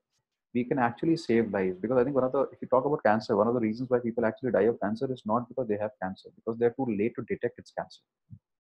We 0.55 0.65
can 0.65 0.79
actually 0.79 1.17
save 1.17 1.51
lives 1.53 1.79
because 1.81 1.99
I 1.99 2.05
think 2.05 2.15
one 2.17 2.25
of 2.25 2.33
the 2.33 2.43
if 2.53 2.63
you 2.63 2.69
talk 2.69 2.85
about 2.87 3.03
cancer, 3.05 3.37
one 3.37 3.49
of 3.49 3.55
the 3.55 3.61
reasons 3.61 3.91
why 3.91 4.01
people 4.01 4.25
actually 4.27 4.53
die 4.53 4.69
of 4.73 4.81
cancer 4.81 5.11
is 5.13 5.23
not 5.27 5.49
because 5.49 5.69
they 5.69 5.79
have 5.79 5.93
cancer, 6.03 6.31
because 6.37 6.59
they're 6.59 6.75
too 6.79 6.87
late 6.99 7.15
to 7.17 7.23
detect 7.23 7.59
it's 7.59 7.73
cancer, 7.73 8.03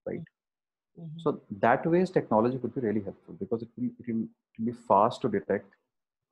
right? 0.06 0.22
mhm, 0.96 1.24
So 1.24 1.40
that 1.60 1.86
ways 1.86 2.10
technology 2.10 2.58
could 2.58 2.74
be 2.74 2.80
really 2.80 3.02
helpful 3.02 3.34
because 3.38 3.62
it 3.62 3.68
will, 3.76 3.90
it 3.98 4.06
will, 4.08 4.22
it 4.24 4.58
will 4.58 4.66
be 4.66 4.72
fast 4.88 5.20
to 5.22 5.28
detect 5.28 5.72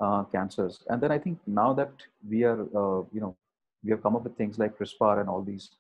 uh, 0.01 0.25
cancers. 0.25 0.83
And 0.89 1.01
then 1.01 1.11
I 1.13 1.19
think 1.19 1.39
now 1.47 1.73
that 1.75 1.93
we 2.29 2.45
are, 2.45 2.63
uh, 2.63 3.05
you 3.13 3.21
know, 3.21 3.37
we 3.83 3.91
have 3.91 4.03
come 4.03 4.17
up 4.17 4.25
with 4.25 4.37
things 4.37 4.59
like 4.59 4.79
CRISPR 4.79 5.21
and 5.21 5.29
all 5.29 5.43
these 5.43 5.71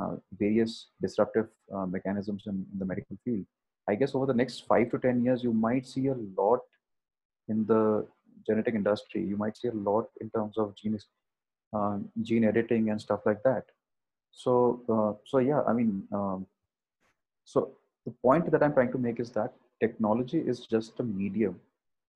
uh, 0.00 0.16
various 0.38 0.88
disruptive 1.00 1.48
uh, 1.74 1.86
mechanisms 1.86 2.44
in, 2.46 2.66
in 2.72 2.78
the 2.78 2.84
medical 2.84 3.16
field. 3.24 3.44
I 3.88 3.94
guess 3.94 4.14
over 4.14 4.26
the 4.26 4.34
next 4.34 4.66
five 4.66 4.90
to 4.90 4.98
10 4.98 5.24
years, 5.24 5.42
you 5.42 5.52
might 5.52 5.86
see 5.86 6.08
a 6.08 6.16
lot 6.36 6.60
in 7.48 7.66
the 7.66 8.06
genetic 8.46 8.74
industry. 8.74 9.22
You 9.22 9.36
might 9.36 9.56
see 9.56 9.68
a 9.68 9.72
lot 9.72 10.06
in 10.20 10.30
terms 10.30 10.58
of 10.58 10.74
gene, 10.74 10.98
uh, 11.72 11.98
gene 12.22 12.44
editing 12.44 12.90
and 12.90 13.00
stuff 13.00 13.20
like 13.24 13.42
that. 13.44 13.64
So, 14.32 14.80
uh, 14.88 15.20
so 15.26 15.38
yeah, 15.38 15.62
I 15.62 15.72
mean, 15.72 16.02
um, 16.12 16.46
so 17.44 17.70
the 18.04 18.10
point 18.10 18.50
that 18.50 18.62
I'm 18.62 18.72
trying 18.72 18.92
to 18.92 18.98
make 18.98 19.20
is 19.20 19.30
that 19.32 19.52
technology 19.80 20.38
is 20.38 20.66
just 20.66 20.98
a 20.98 21.02
medium 21.02 21.60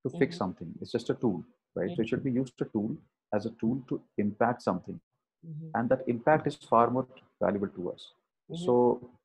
to 0.04 0.10
fix 0.10 0.36
mhm, 0.36 0.38
something. 0.38 0.72
It's 0.80 0.92
just 0.92 1.10
a 1.10 1.14
tool, 1.14 1.44
right? 1.74 1.92
So 1.94 2.02
it 2.02 2.08
should 2.08 2.24
be 2.24 2.32
used 2.32 2.60
a 2.60 2.64
tool 2.66 2.96
as 3.34 3.46
a 3.46 3.50
tool 3.60 3.82
to 3.88 4.00
impact 4.18 4.62
something 4.62 5.00
Mhm. 5.42 5.74
and 5.74 5.88
that 5.90 6.02
impact 6.08 6.46
is 6.48 6.56
far 6.56 6.90
more 6.90 7.06
valuable 7.40 7.68
to 7.76 7.90
us 7.92 8.02
Mhm. 8.48 8.64
so 8.64 8.74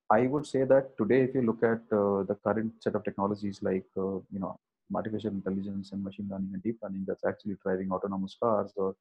i 0.10 0.22
would 0.34 0.46
say 0.46 0.64
that 0.72 0.86
today 1.00 1.20
if 1.28 1.34
you 1.36 1.42
look 1.50 1.62
at 1.72 1.82
uh, 2.02 2.24
the 2.30 2.36
current 2.48 2.72
set 2.86 2.96
of 2.98 3.04
technologies 3.08 3.60
like 3.70 3.86
uh, 4.06 4.18
you 4.36 4.40
know 4.44 4.54
artificial 5.00 5.32
intelligence 5.40 5.92
and 5.94 6.04
machine 6.08 6.28
learning 6.32 6.52
and 6.54 6.64
deep 6.64 6.78
learning 6.84 7.04
that's 7.08 7.26
actually 7.32 7.56
driving 7.66 7.92
autonomous 7.98 8.36
cars 8.44 8.72
or 8.76 8.96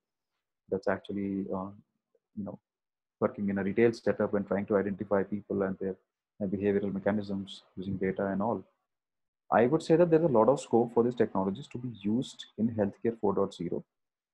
that's 0.71 0.88
actually 0.97 1.31
uh, 1.57 1.71
you 2.37 2.45
know 2.47 2.59
working 3.21 3.49
in 3.50 3.59
a 3.59 3.64
retail 3.64 3.93
setup 3.93 4.35
and 4.35 4.47
trying 4.47 4.67
to 4.67 4.76
identify 4.76 5.23
people 5.23 5.62
and 5.62 5.76
their, 5.79 5.97
their 6.38 6.49
behavioral 6.49 6.93
mechanisms 6.93 7.62
using 7.76 7.97
data 7.97 8.26
and 8.26 8.43
all 8.43 8.62
i 9.61 9.66
would 9.66 9.82
say 9.82 9.97
that 9.97 10.11
there's 10.11 10.30
a 10.30 10.37
lot 10.38 10.49
of 10.49 10.61
scope 10.61 10.92
for 10.94 11.04
these 11.04 11.21
technologies 11.23 11.68
to 11.73 11.78
be 11.78 11.90
used 12.02 12.47
in 12.59 12.68
healthcare 12.80 13.16
4.0 13.23 13.82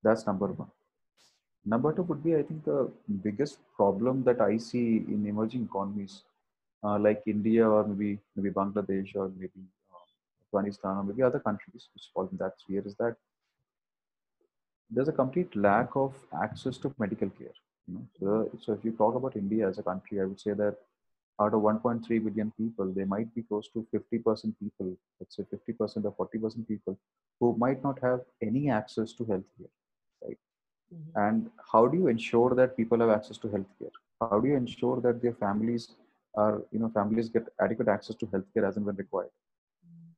that's 0.02 0.26
number 0.26 0.46
one 0.46 0.70
Number 1.68 1.92
two 1.92 2.02
would 2.02 2.24
be, 2.24 2.34
I 2.34 2.42
think, 2.42 2.64
the 2.64 2.90
biggest 3.22 3.58
problem 3.76 4.22
that 4.24 4.40
I 4.40 4.56
see 4.56 5.04
in 5.08 5.26
emerging 5.26 5.64
economies 5.64 6.22
uh, 6.82 6.98
like 6.98 7.22
India 7.26 7.68
or 7.68 7.86
maybe 7.86 8.18
maybe 8.36 8.50
Bangladesh 8.50 9.14
or 9.16 9.30
maybe 9.36 9.64
uh, 9.92 10.04
Afghanistan 10.44 10.96
or 10.98 11.02
maybe 11.02 11.22
other 11.22 11.40
countries 11.40 11.88
which 11.92 12.08
fall 12.14 12.28
in 12.30 12.38
that 12.38 12.58
sphere 12.60 12.82
is 12.86 12.94
that 12.96 13.16
there's 14.90 15.08
a 15.08 15.12
complete 15.12 15.54
lack 15.56 15.90
of 15.94 16.14
access 16.42 16.78
to 16.78 16.94
medical 16.98 17.28
care. 17.30 17.56
You 17.86 17.94
know? 17.94 18.06
so, 18.18 18.58
so 18.64 18.72
if 18.72 18.84
you 18.84 18.92
talk 18.92 19.16
about 19.16 19.36
India 19.36 19.68
as 19.68 19.78
a 19.78 19.82
country, 19.82 20.20
I 20.20 20.24
would 20.24 20.40
say 20.40 20.52
that 20.52 20.76
out 21.40 21.54
of 21.54 21.60
1.3 21.60 22.24
billion 22.24 22.50
people, 22.58 22.92
there 22.92 23.06
might 23.06 23.32
be 23.34 23.42
close 23.42 23.68
to 23.74 23.86
50% 23.94 24.54
people, 24.60 24.96
let's 25.20 25.36
say 25.36 25.44
50% 25.44 26.04
or 26.04 26.26
40% 26.26 26.66
people, 26.66 26.98
who 27.40 27.54
might 27.56 27.82
not 27.82 27.98
have 28.02 28.20
any 28.42 28.70
access 28.70 29.12
to 29.14 29.24
healthcare, 29.24 29.72
right? 30.24 30.38
Mhm. 30.94 31.10
and 31.28 31.50
how 31.72 31.86
do 31.86 31.98
you 31.98 32.06
ensure 32.08 32.54
that 32.58 32.76
people 32.76 33.00
have 33.04 33.10
access 33.10 33.38
to 33.38 33.48
healthcare? 33.54 33.94
How 34.20 34.38
do 34.40 34.48
you 34.48 34.56
ensure 34.56 35.00
that 35.06 35.20
their 35.22 35.34
families 35.34 35.84
are 36.44 36.62
you 36.72 36.78
know 36.80 36.88
families 36.94 37.28
get 37.34 37.46
adequate 37.66 37.88
access 37.96 38.16
to 38.22 38.26
healthcare 38.34 38.66
as 38.68 38.76
and 38.78 38.86
when 38.86 38.96
required? 38.96 39.30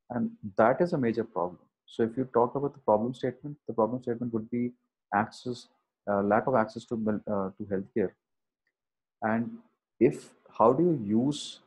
And 0.09 0.31
that 0.57 0.81
is 0.81 0.93
a 0.93 0.97
major 0.97 1.23
problem. 1.23 1.59
So 1.85 2.03
if 2.03 2.17
you 2.17 2.25
talk 2.37 2.55
about 2.55 2.73
the 2.73 2.79
problem 2.89 3.13
statement 3.13 3.57
the 3.67 3.73
problem 3.73 4.01
statement 4.01 4.33
would 4.33 4.49
be 4.49 4.63
access 5.13 5.67
uh, 6.09 6.21
lack 6.23 6.47
of 6.47 6.55
access 6.55 6.85
to 6.85 6.95
uh, 6.95 7.49
to 7.57 7.63
healthcare. 7.73 8.11
And 9.21 9.59
if 9.99 10.31
how 10.57 10.73
do 10.73 10.83
you 10.83 10.95
use 11.23 11.59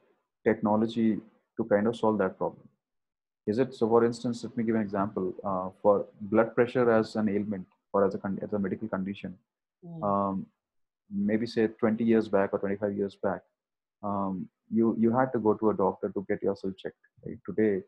technology 0.45 1.19
to 1.57 1.65
kind 1.65 1.87
of 1.87 1.97
solve 1.97 2.19
that 2.19 2.37
problem 2.39 2.69
is 3.47 3.59
it 3.59 3.75
so 3.75 3.89
for 3.89 4.05
instance 4.05 4.43
let 4.45 4.57
me 4.57 4.65
give 4.65 4.75
an 4.77 4.83
example 4.83 5.33
uh, 5.45 5.69
for 5.83 6.07
blood 6.33 6.55
pressure 6.55 6.91
as 6.91 7.17
an 7.17 7.29
ailment 7.29 7.67
or 7.93 8.05
as 8.07 8.15
a, 8.15 8.21
as 8.43 8.53
a 8.53 8.59
medical 8.59 8.89
condition 8.89 9.37
Mhm. 9.83 10.01
um, 10.03 10.47
maybe 11.11 11.47
say 11.47 11.67
20 11.69 12.05
years 12.05 12.29
back 12.29 12.53
or 12.53 12.59
25 12.59 12.97
years 12.97 13.17
back 13.23 13.43
um, 14.03 14.49
you 14.71 14.97
you 14.99 15.13
had 15.17 15.33
to 15.33 15.39
go 15.39 15.55
to 15.55 15.71
a 15.71 15.75
doctor 15.75 16.09
to 16.11 16.25
get 16.29 16.43
yourself 16.43 16.75
checked 16.77 17.05
right? 17.27 17.39
today 17.49 17.83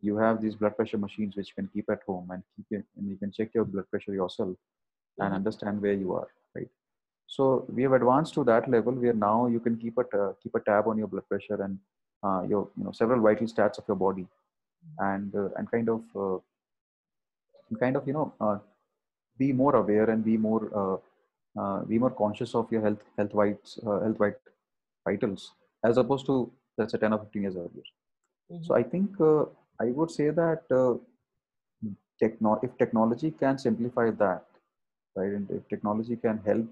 you 0.00 0.16
have 0.16 0.40
these 0.42 0.56
blood 0.56 0.76
pressure 0.76 0.98
machines 0.98 1.36
which 1.36 1.48
you 1.48 1.54
can 1.54 1.68
keep 1.72 1.88
at 1.90 2.00
home 2.06 2.28
and 2.32 2.42
keep 2.56 2.66
it, 2.80 2.84
and 2.96 3.08
you 3.08 3.16
can 3.16 3.30
check 3.30 3.50
your 3.54 3.64
blood 3.64 3.88
pressure 3.90 4.14
yourself 4.14 4.56
and 5.20 5.32
Mhm. 5.32 5.36
understand 5.40 5.80
where 5.80 5.92
you 6.04 6.12
are 6.14 6.28
so 7.26 7.64
we 7.68 7.82
have 7.82 7.92
advanced 7.92 8.34
to 8.34 8.44
that 8.44 8.68
level 8.68 8.92
where 8.92 9.12
now 9.14 9.46
you 9.46 9.60
can 9.60 9.76
keep 9.76 9.96
a 9.98 10.04
keep 10.42 10.54
a 10.54 10.60
tab 10.60 10.86
on 10.88 10.98
your 10.98 11.06
blood 11.08 11.26
pressure 11.28 11.62
and 11.62 11.78
uh, 12.24 12.42
your 12.42 12.68
you 12.76 12.84
know 12.84 12.92
several 12.92 13.20
vital 13.20 13.46
stats 13.46 13.78
of 13.78 13.84
your 13.88 13.96
body 13.96 14.26
and 14.98 15.34
uh, 15.34 15.48
and 15.56 15.70
kind 15.70 15.88
of 15.88 16.02
uh, 16.16 16.38
and 17.70 17.80
kind 17.80 17.96
of 17.96 18.06
you 18.06 18.12
know 18.12 18.32
uh, 18.40 18.58
be 19.38 19.52
more 19.52 19.74
aware 19.76 20.10
and 20.10 20.24
be 20.24 20.36
more 20.36 20.62
uh, 20.82 20.96
uh, 21.60 21.80
be 21.84 21.98
more 21.98 22.10
conscious 22.10 22.54
of 22.54 22.70
your 22.72 22.82
health 22.82 23.04
health 23.16 23.34
uh, 23.86 24.00
health 24.04 24.18
vit- 24.18 24.48
vitals 25.06 25.52
as 25.84 25.96
opposed 25.96 26.26
to 26.26 26.50
let's 26.78 26.92
say 26.92 26.98
10 26.98 27.12
or 27.12 27.18
15 27.24 27.42
years 27.48 27.56
earlier 27.64 27.88
Mhm. 28.52 28.64
so 28.66 28.74
i 28.80 28.82
think 28.92 29.20
uh, 29.30 29.44
i 29.84 29.88
would 29.98 30.10
say 30.18 30.28
that 30.42 30.62
uh, 30.80 30.94
techno- 32.20 32.58
if 32.62 32.76
technology 32.78 33.30
can 33.42 33.58
simplify 33.58 34.10
that 34.22 34.44
right 35.16 35.32
and 35.38 35.50
if 35.50 35.66
technology 35.68 36.16
can 36.16 36.38
help 36.48 36.66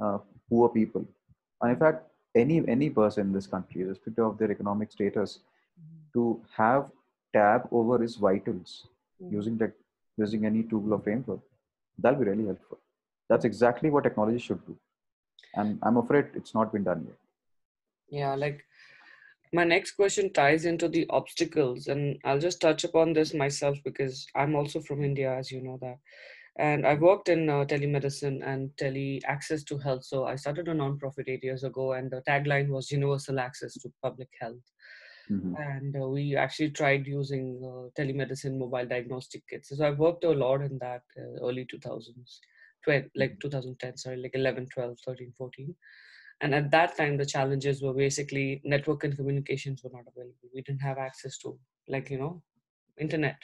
uh, 0.00 0.18
poor 0.48 0.68
people 0.68 1.04
and 1.62 1.72
in 1.72 1.78
fact 1.78 2.04
any 2.42 2.56
any 2.76 2.90
person 2.90 3.26
in 3.28 3.32
this 3.32 3.46
country 3.46 3.82
irrespective 3.82 4.24
of 4.26 4.38
their 4.38 4.50
economic 4.56 4.90
status 4.92 5.38
Mhm. 5.80 6.00
to 6.14 6.24
have 6.56 6.90
tab 7.38 7.68
over 7.80 7.98
his 8.02 8.16
vitals 8.16 8.86
Mhm. 9.22 9.32
using 9.38 9.58
tech, 9.58 9.72
using 10.16 10.46
any 10.46 10.62
tool 10.62 10.92
or 10.94 11.00
framework 11.00 11.40
that'll 11.98 12.18
be 12.24 12.30
really 12.30 12.46
helpful 12.46 12.78
that's 13.28 13.44
exactly 13.44 13.90
what 13.90 14.04
technology 14.04 14.38
should 14.46 14.64
do 14.66 14.76
and 15.56 15.78
i'm 15.82 15.96
afraid 16.04 16.26
it's 16.34 16.54
not 16.54 16.72
been 16.72 16.84
done 16.84 17.04
yet 17.08 17.18
Yeah, 18.10 18.34
like 18.34 18.64
my 19.52 19.64
next 19.64 19.92
question 19.92 20.32
ties 20.32 20.64
into 20.64 20.88
the 20.88 21.06
obstacles, 21.10 21.86
and 21.88 22.18
I'll 22.24 22.38
just 22.38 22.60
touch 22.60 22.84
upon 22.84 23.12
this 23.12 23.34
myself 23.34 23.78
because 23.84 24.26
I'm 24.34 24.54
also 24.54 24.80
from 24.80 25.04
India, 25.04 25.32
as 25.34 25.50
you 25.50 25.60
know 25.62 25.78
that. 25.80 25.98
And 26.56 26.86
I've 26.86 27.00
worked 27.00 27.28
in 27.28 27.48
uh, 27.48 27.64
telemedicine 27.64 28.40
and 28.46 28.70
tele 28.76 29.20
access 29.26 29.64
to 29.64 29.78
health. 29.78 30.04
So 30.04 30.26
I 30.26 30.36
started 30.36 30.68
a 30.68 30.74
nonprofit 30.74 31.28
eight 31.28 31.42
years 31.42 31.64
ago, 31.64 31.94
and 31.94 32.10
the 32.10 32.22
tagline 32.28 32.68
was 32.68 32.92
universal 32.92 33.40
access 33.40 33.74
to 33.74 33.92
public 34.02 34.28
health. 34.40 34.62
Mhm. 35.30 35.54
And 35.58 35.96
uh, 35.96 36.08
we 36.08 36.36
actually 36.36 36.70
tried 36.70 37.06
using 37.06 37.60
uh, 37.64 37.88
telemedicine 38.00 38.58
mobile 38.58 38.86
diagnostic 38.86 39.46
kits. 39.48 39.70
So 39.76 39.84
I 39.84 39.90
worked 39.90 40.24
a 40.24 40.30
lot 40.30 40.62
in 40.62 40.78
that 40.78 41.02
uh, 41.18 41.46
early 41.46 41.64
2000s, 41.64 42.40
12, 42.84 43.04
like 43.16 43.40
2010, 43.40 43.96
sorry, 43.96 44.16
like 44.18 44.34
11, 44.34 44.66
12, 44.72 44.98
13, 45.04 45.32
14 45.38 45.74
and 46.40 46.54
at 46.54 46.70
that 46.70 46.96
time 46.96 47.16
the 47.16 47.24
challenges 47.24 47.80
were 47.82 47.92
basically 47.94 48.60
network 48.64 49.04
and 49.04 49.16
communications 49.16 49.82
were 49.84 49.90
not 49.92 50.06
available 50.12 50.48
we 50.54 50.62
didn't 50.62 50.80
have 50.80 50.98
access 50.98 51.38
to 51.38 51.56
like 51.88 52.10
you 52.10 52.18
know 52.18 52.42
internet 52.98 53.36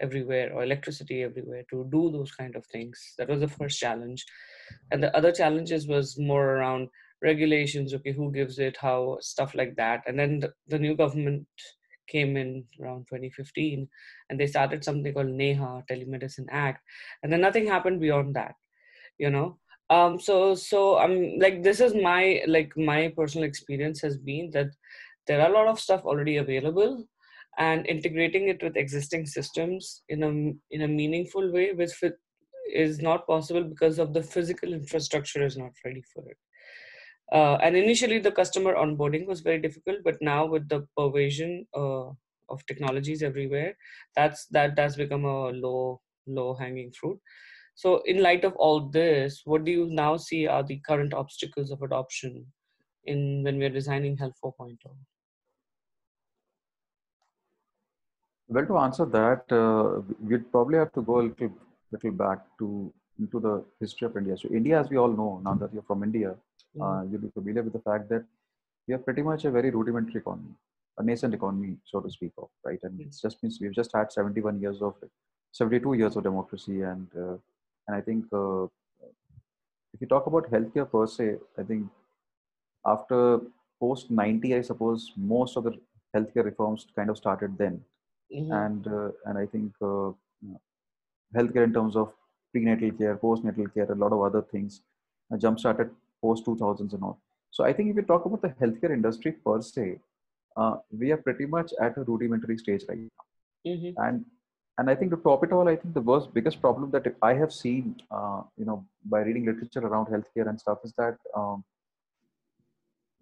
everywhere 0.00 0.52
or 0.52 0.62
electricity 0.62 1.22
everywhere 1.22 1.64
to 1.70 1.88
do 1.90 2.10
those 2.10 2.32
kind 2.32 2.56
of 2.56 2.66
things. 2.66 3.14
That 3.18 3.28
was 3.28 3.40
the 3.40 3.48
first 3.48 3.78
challenge. 3.78 4.24
And 4.90 5.02
the 5.02 5.14
other 5.16 5.32
challenges 5.32 5.86
was 5.86 6.18
more 6.18 6.56
around 6.56 6.88
regulations 7.22 7.94
okay 7.94 8.12
who 8.12 8.32
gives 8.32 8.58
it 8.58 8.76
how 8.76 9.18
stuff 9.20 9.54
like 9.54 9.76
that. 9.76 10.02
And 10.06 10.18
then 10.18 10.40
the, 10.40 10.52
the 10.68 10.78
new 10.78 10.96
government 10.96 11.46
came 12.08 12.36
in 12.36 12.64
around 12.80 13.06
2015 13.08 13.88
and 14.28 14.40
they 14.40 14.46
started 14.46 14.84
something 14.84 15.14
called 15.14 15.28
neha 15.28 15.82
telemedicine 15.90 16.46
act. 16.50 16.82
And 17.22 17.32
then 17.32 17.40
nothing 17.40 17.66
happened 17.66 18.00
beyond 18.00 18.34
that 18.34 18.54
you 19.18 19.30
know? 19.30 19.58
Um 19.90 20.18
so 20.18 20.54
so 20.54 20.96
i'm 20.98 21.38
like 21.38 21.62
this 21.62 21.80
is 21.86 21.94
my 21.94 22.42
like 22.46 22.72
my 22.76 23.12
personal 23.16 23.46
experience 23.46 24.00
has 24.00 24.16
been 24.16 24.50
that 24.52 24.70
there 25.26 25.40
are 25.40 25.50
a 25.50 25.52
lot 25.52 25.66
of 25.66 25.80
stuff 25.80 26.04
already 26.04 26.36
available 26.38 27.04
and 27.58 27.86
integrating 27.86 28.48
it 28.48 28.62
with 28.62 28.76
existing 28.76 29.26
systems 29.26 30.02
in 30.08 30.22
a 30.22 30.30
in 30.74 30.82
a 30.82 30.88
meaningful 30.88 31.52
way 31.52 31.72
fit 31.86 32.18
is 32.72 33.00
not 33.00 33.26
possible 33.26 33.62
because 33.62 33.98
of 33.98 34.14
the 34.14 34.22
physical 34.22 34.72
infrastructure 34.72 35.44
is 35.44 35.58
not 35.58 35.72
ready 35.84 36.02
for 36.14 36.24
it 36.30 36.38
uh, 37.32 37.56
and 37.56 37.76
initially 37.76 38.18
the 38.18 38.32
customer 38.32 38.74
onboarding 38.74 39.26
was 39.26 39.40
very 39.40 39.60
difficult 39.60 39.98
but 40.04 40.16
now 40.22 40.46
with 40.46 40.66
the 40.68 40.86
pervasion 40.98 41.66
uh, 41.76 42.08
of 42.48 42.64
technologies 42.66 43.22
everywhere 43.22 43.76
that's 44.16 44.46
that 44.46 44.74
does 44.74 44.96
become 44.96 45.24
a 45.24 45.50
low 45.50 46.00
low 46.26 46.54
hanging 46.54 46.90
fruit 46.92 47.18
so, 47.74 48.02
in 48.04 48.22
light 48.22 48.44
of 48.44 48.54
all 48.56 48.88
this, 48.90 49.42
what 49.44 49.64
do 49.64 49.72
you 49.72 49.86
now 49.86 50.16
see 50.16 50.46
are 50.46 50.62
the 50.62 50.80
current 50.86 51.14
obstacles 51.14 51.70
of 51.70 51.82
adoption 51.82 52.46
in 53.04 53.42
when 53.42 53.58
we 53.58 53.64
are 53.64 53.70
designing 53.70 54.16
Health 54.16 54.34
4.0? 54.44 54.76
Well 58.54 58.66
to 58.70 58.78
answer 58.86 59.06
that 59.18 59.52
uh, 59.60 60.00
we'd 60.28 60.50
probably 60.54 60.78
have 60.82 60.92
to 60.98 61.02
go 61.10 61.20
a 61.20 61.24
little 61.28 61.52
little 61.92 62.14
back 62.24 62.40
to 62.58 62.92
into 63.20 63.38
the 63.46 63.54
history 63.80 64.06
of 64.08 64.16
india. 64.20 64.36
So 64.42 64.48
india 64.60 64.80
as 64.80 64.88
we 64.92 64.98
all 65.02 65.14
know 65.20 65.32
now 65.46 65.54
that 65.62 65.72
you're 65.74 65.88
from 65.90 66.02
india 66.08 66.30
uh, 66.80 67.02
you'll 67.08 67.20
be 67.20 67.30
familiar 67.30 67.62
with 67.62 67.74
the 67.74 67.84
fact 67.90 68.08
that 68.08 68.24
we 68.86 68.94
are 68.94 68.98
pretty 68.98 69.22
much 69.22 69.44
a 69.44 69.50
very 69.50 69.70
rudimentary 69.70 70.20
economy, 70.20 70.54
a 70.98 71.02
nascent 71.02 71.34
economy, 71.34 71.76
so 71.84 72.00
to 72.00 72.10
speak 72.10 72.32
of, 72.38 72.48
right? 72.64 72.78
And 72.82 73.00
it's 73.00 73.20
just 73.20 73.42
means 73.42 73.58
we've 73.60 73.74
just 73.74 73.90
had 73.94 74.12
71 74.12 74.60
years 74.60 74.82
of, 74.82 74.94
72 75.52 75.94
years 75.94 76.16
of 76.16 76.22
democracy, 76.22 76.80
and 76.80 77.06
uh, 77.16 77.36
and 77.86 77.96
I 77.96 78.00
think 78.00 78.24
uh, 78.32 78.64
if 79.92 80.00
you 80.00 80.06
talk 80.06 80.26
about 80.26 80.50
healthcare 80.50 80.90
per 80.90 81.06
se, 81.06 81.36
I 81.58 81.62
think 81.62 81.88
after 82.86 83.40
post 83.78 84.10
90, 84.10 84.54
I 84.54 84.62
suppose 84.62 85.12
most 85.16 85.56
of 85.56 85.64
the 85.64 85.78
healthcare 86.16 86.44
reforms 86.44 86.86
kind 86.96 87.10
of 87.10 87.18
started 87.18 87.58
then, 87.58 87.82
Mhm. 88.34 88.52
and 88.64 88.86
uh, 88.86 89.10
and 89.26 89.38
I 89.38 89.46
think 89.46 89.72
uh, 89.82 90.10
know, 90.50 90.60
healthcare 91.36 91.64
in 91.64 91.72
terms 91.72 91.96
of 91.96 92.12
prenatal 92.52 92.92
care, 92.92 93.16
postnatal 93.16 93.72
care, 93.74 93.90
a 93.90 93.94
lot 93.94 94.12
of 94.12 94.20
other 94.22 94.42
things, 94.42 94.82
uh, 95.32 95.36
jump 95.36 95.58
started 95.60 95.90
post 96.22 96.44
2000s 96.44 96.94
and 96.94 97.02
all. 97.02 97.18
So 97.50 97.64
I 97.64 97.72
think 97.72 97.90
if 97.90 97.96
you 97.96 98.02
talk 98.02 98.24
about 98.26 98.42
the 98.42 98.50
healthcare 98.60 98.90
industry 98.92 99.32
per 99.32 99.60
se, 99.62 99.98
uh, 100.56 100.76
we 100.98 101.12
are 101.12 101.16
pretty 101.18 101.46
much 101.46 101.72
at 101.80 101.96
a 101.96 102.02
rudimentary 102.04 102.58
stage 102.58 102.84
right 102.88 102.98
now. 103.08 103.72
Mhm. 103.72 103.94
And 104.06 104.24
and 104.78 104.90
I 104.90 104.94
think 104.94 105.10
to 105.12 105.18
top 105.18 105.44
it 105.44 105.52
all, 105.52 105.68
I 105.68 105.76
think 105.76 105.94
the 105.94 106.00
worst, 106.10 106.32
biggest 106.34 106.60
problem 106.60 106.90
that 106.92 107.06
I 107.22 107.34
have 107.34 107.52
seen, 107.52 108.00
uh, 108.10 108.42
you 108.56 108.64
know, 108.64 108.86
by 109.04 109.20
reading 109.22 109.44
literature 109.44 109.86
around 109.86 110.06
healthcare 110.06 110.48
and 110.48 110.58
stuff, 110.60 110.78
is 110.84 110.94
that 110.94 111.18
um, 111.34 111.64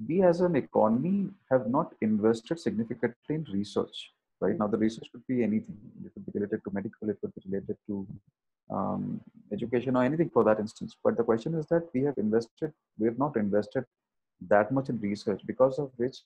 we 0.09 0.23
as 0.23 0.41
an 0.41 0.57
economy 0.57 1.29
have 1.51 1.69
not 1.69 1.95
invested 2.01 2.59
significantly 2.59 3.35
in 3.37 3.45
research. 3.53 4.13
Right 4.41 4.59
now, 4.59 4.67
the 4.67 4.79
research 4.79 5.09
could 5.13 5.27
be 5.27 5.43
anything. 5.43 5.77
It 6.05 6.13
could 6.15 6.27
be 6.27 6.33
related 6.39 6.63
to 6.65 6.71
medical. 6.73 7.11
It 7.11 7.19
could 7.21 7.35
be 7.35 7.43
related 7.51 7.77
to 7.89 8.07
um, 8.71 9.21
education 9.53 9.97
or 9.97 10.05
anything 10.05 10.31
for 10.31 10.45
that 10.45 10.61
instance. 10.61 10.97
But 11.03 11.17
the 11.17 11.25
question 11.25 11.55
is 11.55 11.67
that 11.67 11.89
we 11.93 12.03
have 12.05 12.17
invested, 12.17 12.73
we 12.99 13.07
have 13.07 13.19
not 13.19 13.37
invested 13.37 13.85
that 14.49 14.73
much 14.73 14.89
in 14.89 14.99
research 15.01 15.43
because 15.47 15.79
of 15.79 15.91
which 15.97 16.19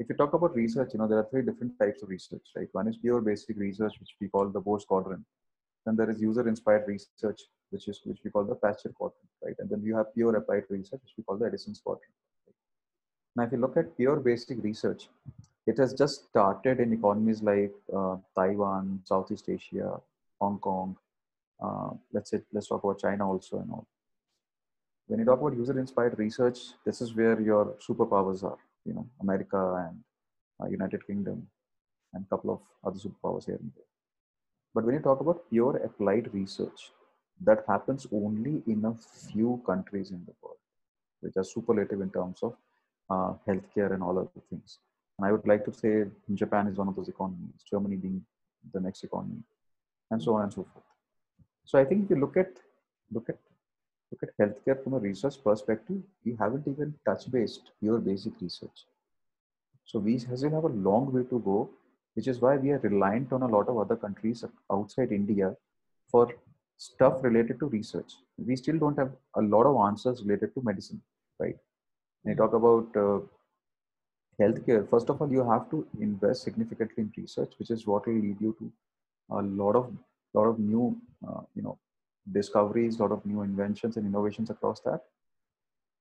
if 0.00 0.08
you 0.08 0.14
talk 0.14 0.32
about 0.32 0.56
research, 0.56 0.90
you 0.94 0.98
know, 0.98 1.06
there 1.06 1.18
are 1.18 1.28
three 1.30 1.42
different 1.42 1.78
types 1.78 2.02
of 2.02 2.08
research, 2.08 2.40
right? 2.56 2.68
One 2.72 2.88
is 2.88 2.96
pure 2.96 3.20
basic 3.20 3.58
research, 3.58 3.92
which 4.00 4.16
we 4.18 4.28
call 4.28 4.48
the 4.48 4.60
Bohr 4.60 4.84
quadrant. 4.86 5.22
Then 5.84 5.94
there 5.94 6.10
is 6.10 6.22
user-inspired 6.22 6.88
research, 6.88 7.42
which 7.68 7.86
is 7.86 8.00
which 8.04 8.18
we 8.24 8.30
call 8.30 8.44
the 8.44 8.54
Pasteur 8.54 8.92
quadrant, 8.92 9.28
right? 9.44 9.54
And 9.58 9.68
then 9.68 9.82
you 9.82 9.94
have 9.96 10.14
pure 10.14 10.34
applied 10.36 10.64
research, 10.70 11.00
which 11.02 11.14
we 11.18 11.24
call 11.24 11.36
the 11.36 11.46
Edison's 11.46 11.80
quadrant. 11.80 12.14
Now, 13.36 13.44
if 13.44 13.52
you 13.52 13.58
look 13.58 13.76
at 13.76 13.94
pure 13.98 14.16
basic 14.16 14.62
research, 14.62 15.08
it 15.66 15.78
has 15.78 15.92
just 15.94 16.24
started 16.28 16.80
in 16.80 16.92
economies 16.92 17.42
like 17.42 17.72
uh, 17.94 18.16
Taiwan, 18.34 19.00
Southeast 19.04 19.48
Asia, 19.48 20.00
Hong 20.40 20.58
Kong. 20.58 20.96
Uh, 21.62 21.90
let's 22.12 22.30
say 22.30 22.40
let's 22.52 22.68
talk 22.68 22.82
about 22.82 22.98
China 22.98 23.30
also 23.30 23.58
and 23.58 23.70
all. 23.70 23.86
When 25.06 25.18
you 25.18 25.24
talk 25.26 25.40
about 25.40 25.56
user-inspired 25.56 26.18
research, 26.18 26.58
this 26.86 27.00
is 27.00 27.14
where 27.14 27.40
your 27.40 27.76
superpowers 27.86 28.42
are 28.42 28.58
you 28.84 28.94
know 28.94 29.06
America 29.20 29.88
and 29.88 30.00
uh, 30.62 30.68
United 30.68 31.06
Kingdom 31.06 31.46
and 32.14 32.24
a 32.24 32.28
couple 32.28 32.52
of 32.54 32.60
other 32.84 32.98
superpowers 32.98 33.46
here 33.46 33.56
and 33.56 33.70
there. 33.76 33.84
But 34.74 34.84
when 34.84 34.94
you 34.94 35.00
talk 35.00 35.20
about 35.20 35.48
pure 35.50 35.76
applied 35.76 36.32
research, 36.32 36.92
that 37.44 37.64
happens 37.68 38.06
only 38.12 38.62
in 38.66 38.84
a 38.84 38.94
few 39.32 39.62
countries 39.66 40.10
in 40.10 40.24
the 40.26 40.34
world, 40.42 40.58
which 41.20 41.36
are 41.36 41.44
superlative 41.44 42.00
in 42.00 42.10
terms 42.10 42.42
of 42.42 42.54
uh, 43.10 43.34
healthcare 43.46 43.92
and 43.92 44.02
all 44.02 44.18
other 44.18 44.42
things. 44.48 44.78
And 45.20 45.28
I 45.28 45.32
would 45.32 45.46
like 45.46 45.66
to 45.66 45.72
say 45.72 46.06
Japan 46.32 46.66
is 46.66 46.78
one 46.78 46.88
of 46.88 46.96
those 46.96 47.10
economies, 47.10 47.62
Germany 47.70 47.96
being 47.96 48.24
the 48.72 48.80
next 48.80 49.04
economy, 49.04 49.42
and 50.10 50.22
so 50.22 50.34
on 50.34 50.44
and 50.44 50.52
so 50.52 50.66
forth. 50.72 50.84
So 51.66 51.78
I 51.78 51.84
think 51.84 52.04
if 52.04 52.10
you 52.10 52.16
look 52.16 52.38
at 52.38 52.52
look 53.12 53.28
at 53.28 53.36
look 54.10 54.22
at 54.22 54.30
healthcare 54.38 54.82
from 54.82 54.94
a 54.94 54.98
research 54.98 55.34
perspective, 55.44 56.00
we 56.24 56.36
haven't 56.40 56.66
even 56.66 56.94
touch 57.04 57.30
based 57.30 57.72
your 57.82 57.98
basic 57.98 58.32
research. 58.40 58.86
So 59.84 59.98
we 59.98 60.16
still 60.16 60.50
have 60.52 60.64
a 60.64 60.74
long 60.88 61.12
way 61.12 61.24
to 61.24 61.38
go, 61.40 61.68
which 62.14 62.26
is 62.26 62.40
why 62.40 62.56
we 62.56 62.70
are 62.70 62.78
reliant 62.78 63.30
on 63.34 63.42
a 63.42 63.48
lot 63.56 63.68
of 63.68 63.76
other 63.76 63.96
countries 63.96 64.42
outside 64.72 65.12
India 65.12 65.54
for 66.10 66.32
stuff 66.78 67.22
related 67.22 67.60
to 67.60 67.66
research. 67.66 68.14
We 68.38 68.56
still 68.56 68.78
don't 68.78 68.98
have 68.98 69.12
a 69.36 69.42
lot 69.42 69.64
of 69.64 69.76
answers 69.86 70.22
related 70.22 70.54
to 70.54 70.62
medicine, 70.62 71.02
right? 71.38 71.58
When 72.22 72.32
you 72.32 72.38
talk 72.42 72.54
about 72.54 72.96
uh, 72.96 73.20
healthcare, 74.40 74.88
first 74.88 75.10
of 75.10 75.20
all, 75.20 75.30
you 75.30 75.44
have 75.48 75.70
to 75.70 75.86
invest 76.00 76.42
significantly 76.42 77.02
in 77.04 77.12
research, 77.16 77.52
which 77.58 77.70
is 77.70 77.86
what 77.86 78.06
will 78.06 78.14
lead 78.14 78.40
you 78.40 78.56
to 78.58 78.72
a 79.30 79.42
lot 79.42 79.76
of 79.76 79.92
lot 80.34 80.46
of 80.46 80.58
new, 80.58 80.96
uh, 81.28 81.40
you 81.54 81.62
know, 81.62 81.76
discoveries, 82.32 83.00
lot 83.00 83.12
of 83.12 83.24
new 83.26 83.42
inventions 83.42 83.96
and 83.96 84.06
innovations 84.06 84.50
across 84.50 84.80
that, 84.80 85.00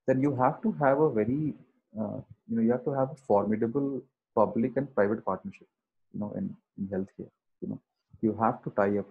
then 0.07 0.21
you 0.21 0.35
have 0.35 0.61
to 0.61 0.71
have 0.73 0.99
a 0.99 1.09
very, 1.09 1.53
uh, 1.99 2.19
you 2.47 2.55
know, 2.55 2.61
you 2.61 2.71
have 2.71 2.83
to 2.83 2.91
have 2.91 3.11
a 3.11 3.15
formidable 3.15 4.01
public 4.35 4.77
and 4.77 4.93
private 4.93 5.23
partnership, 5.25 5.67
you 6.13 6.19
know, 6.19 6.31
in, 6.37 6.55
in 6.77 6.87
healthcare. 6.87 7.31
You 7.61 7.69
know, 7.69 7.79
you 8.21 8.37
have 8.39 8.61
to 8.63 8.69
tie 8.71 8.99
up 8.99 9.07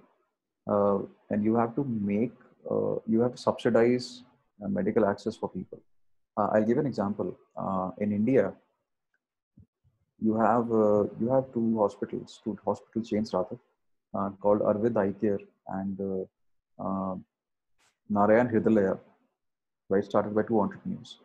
uh, 0.70 0.98
and 1.30 1.44
you 1.44 1.56
have 1.56 1.74
to 1.74 1.84
make, 1.84 2.32
uh, 2.70 2.96
you 3.06 3.20
have 3.20 3.32
to 3.32 3.38
subsidize 3.38 4.22
uh, 4.64 4.68
medical 4.68 5.04
access 5.06 5.36
for 5.36 5.48
people. 5.48 5.80
Uh, 6.36 6.48
I'll 6.52 6.64
give 6.64 6.78
an 6.78 6.86
example. 6.86 7.36
Uh, 7.56 7.90
in 7.98 8.12
India, 8.12 8.52
you 10.20 10.36
have 10.36 10.68
you 11.20 11.28
have 11.30 11.52
two 11.52 11.78
hospitals, 11.78 12.40
two 12.42 12.58
hospital 12.64 13.02
chains 13.02 13.32
rather, 13.32 13.58
called 14.40 14.60
Aravind 14.60 14.96
Eye 14.96 15.14
Care 15.20 15.40
and 15.68 16.26
uh, 16.80 17.14
Narayan 18.08 18.48
Hrudayalaya, 18.48 18.98
right, 19.88 20.04
started 20.04 20.34
by 20.34 20.42
two 20.42 20.60
entrepreneurs. 20.60 21.18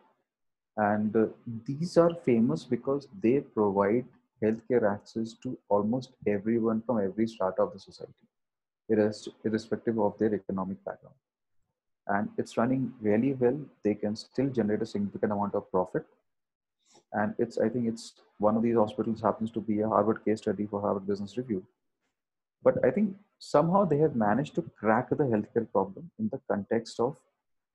And 0.76 1.14
uh, 1.16 1.26
these 1.66 1.96
are 1.96 2.14
famous 2.24 2.64
because 2.64 3.08
they 3.22 3.40
provide 3.40 4.06
healthcare 4.42 4.92
access 4.92 5.34
to 5.42 5.56
almost 5.68 6.10
everyone 6.26 6.82
from 6.84 7.00
every 7.00 7.26
strata 7.26 7.62
of 7.62 7.72
the 7.72 7.78
society, 7.78 8.26
irrespective 9.44 9.98
of 9.98 10.18
their 10.18 10.34
economic 10.34 10.84
background. 10.84 11.14
And 12.08 12.28
it's 12.36 12.56
running 12.58 12.92
really 13.00 13.32
well. 13.32 13.58
They 13.82 13.94
can 13.94 14.14
still 14.14 14.50
generate 14.50 14.82
a 14.82 14.86
significant 14.86 15.32
amount 15.32 15.54
of 15.54 15.70
profit. 15.70 16.04
And 17.14 17.34
it's, 17.38 17.58
I 17.58 17.68
think 17.68 17.88
it's 17.88 18.14
one 18.38 18.56
of 18.56 18.62
these 18.62 18.76
hospitals 18.76 19.20
happens 19.20 19.50
to 19.52 19.60
be 19.60 19.80
a 19.80 19.88
Harvard 19.88 20.24
case 20.24 20.38
study 20.38 20.66
for 20.66 20.80
Harvard 20.80 21.06
Business 21.06 21.36
Review. 21.36 21.64
But 22.62 22.84
I 22.84 22.90
think 22.90 23.16
somehow 23.38 23.84
they 23.84 23.98
have 23.98 24.16
managed 24.16 24.54
to 24.56 24.62
crack 24.78 25.10
the 25.10 25.24
healthcare 25.32 25.70
problem 25.70 26.10
in 26.18 26.28
the 26.30 26.40
context 26.50 26.98
of 27.00 27.16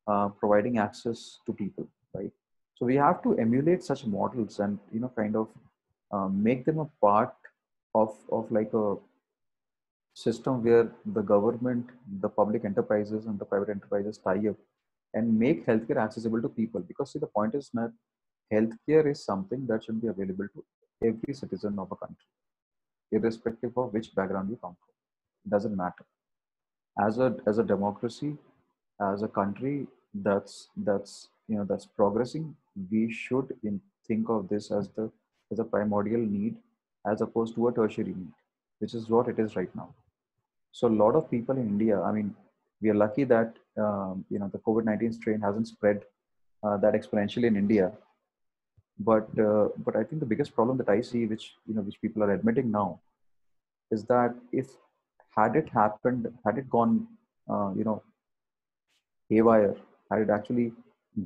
uh, 0.08 0.30
providing 0.30 0.78
access 0.80 1.40
to 1.46 1.54
people 1.54 1.88
right 2.14 2.32
so 2.76 2.86
we 2.86 2.96
have 2.96 3.22
to 3.26 3.38
emulate 3.38 3.84
such 3.84 4.06
models 4.06 4.60
and 4.60 4.80
you 4.94 5.00
know 5.00 5.12
kind 5.16 5.36
of 5.36 5.48
uh, 6.12 6.28
make 6.28 6.66
them 6.66 6.80
a 6.80 6.90
part 7.02 7.36
of 7.94 8.16
of 8.32 8.52
like 8.52 8.74
a 8.74 8.96
system 10.14 10.64
where 10.64 10.92
the 11.18 11.22
government 11.22 11.86
the 12.22 12.32
public 12.40 12.66
enterprises 12.66 13.26
and 13.28 13.38
the 13.40 13.46
private 13.46 13.70
enterprises 13.70 14.18
tie 14.18 14.42
up 14.50 14.58
and 15.14 15.40
make 15.44 15.66
healthcare 15.66 16.02
accessible 16.06 16.42
to 16.42 16.50
people 16.50 16.82
because 16.82 17.12
see 17.14 17.20
the 17.20 17.34
point 17.38 17.54
is 17.54 17.70
that 17.74 17.92
healthcare 18.54 19.06
is 19.12 19.24
something 19.24 19.66
that 19.68 19.84
should 19.84 20.02
be 20.02 20.08
available 20.08 20.48
to 20.56 20.64
every 21.04 21.34
citizen 21.34 21.78
of 21.80 21.92
a 21.92 21.96
country 21.96 22.30
irrespective 23.12 23.78
of 23.78 23.94
which 23.94 24.14
background 24.16 24.50
you 24.50 24.58
come 24.58 24.76
from. 24.80 24.94
It 25.46 25.50
doesn't 25.50 25.76
matter. 25.76 26.06
As 27.00 27.18
a 27.18 27.36
as 27.48 27.58
a 27.58 27.64
democracy 27.64 28.36
as 29.02 29.22
a 29.24 29.28
country 29.28 29.88
that's 30.14 30.70
that's 30.76 31.30
you 31.48 31.58
know 31.58 31.64
that's 31.64 31.86
progressing 31.86 32.56
we 32.92 33.12
should 33.12 33.56
in, 33.64 33.80
think 34.08 34.30
of 34.30 34.50
this 34.50 34.72
as 34.72 34.90
the 34.90 35.10
as 35.52 35.60
a 35.60 35.64
primordial 35.64 36.20
need 36.20 36.56
as 37.08 37.22
opposed 37.22 37.56
to 37.56 37.68
a 37.68 37.74
tertiary 37.74 38.14
need 38.16 38.34
which 38.80 38.94
is 38.94 39.10
what 39.10 39.28
it 39.28 39.40
is 39.40 39.56
right 39.56 39.74
now. 39.76 39.94
So 40.72 40.88
a 40.88 40.96
lot 41.04 41.16
of 41.16 41.32
people 41.32 41.58
in 41.58 41.68
india 41.68 42.02
i 42.02 42.12
mean 42.12 42.36
we 42.82 42.90
are 42.90 42.94
lucky 42.96 43.24
that 43.24 43.56
um, 43.78 44.26
you 44.30 44.40
know 44.40 44.50
the 44.54 44.60
covid-19 44.60 45.14
strain 45.14 45.42
hasn't 45.42 45.68
spread 45.68 46.04
uh, 46.64 46.78
that 46.78 46.94
exponentially 46.94 47.46
in 47.46 47.56
india 47.56 47.92
but 49.00 49.28
uh, 49.40 49.68
but 49.86 49.96
i 49.96 50.04
think 50.04 50.20
the 50.20 50.32
biggest 50.34 50.54
problem 50.54 50.78
that 50.78 50.90
i 50.90 51.02
see 51.02 51.26
which 51.26 51.54
you 51.68 51.74
know 51.74 51.82
which 51.82 52.02
people 52.02 52.24
are 52.24 52.34
admitting 52.34 52.70
now 52.72 53.00
is 53.92 54.04
that 54.06 54.36
if 54.52 54.68
had 55.36 55.56
it 55.56 55.70
happened, 55.70 56.28
had 56.46 56.58
it 56.58 56.70
gone, 56.70 57.08
uh, 57.50 57.72
you 57.76 57.84
know, 57.84 58.02
haywire, 59.30 59.76
had 60.12 60.22
it 60.22 60.30
actually 60.30 60.72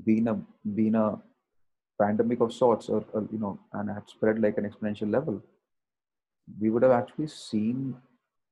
been 0.05 0.27
a 0.27 0.36
been 0.75 0.95
a 0.95 1.19
pandemic 2.01 2.39
of 2.41 2.53
sorts, 2.53 2.89
or, 2.89 3.03
or 3.13 3.27
you 3.31 3.39
know, 3.39 3.59
and 3.73 3.89
had 3.89 4.09
spread 4.09 4.39
like 4.39 4.57
an 4.57 4.69
exponential 4.69 5.12
level, 5.12 5.41
we 6.59 6.69
would 6.69 6.83
have 6.83 6.91
actually 6.91 7.27
seen 7.27 7.95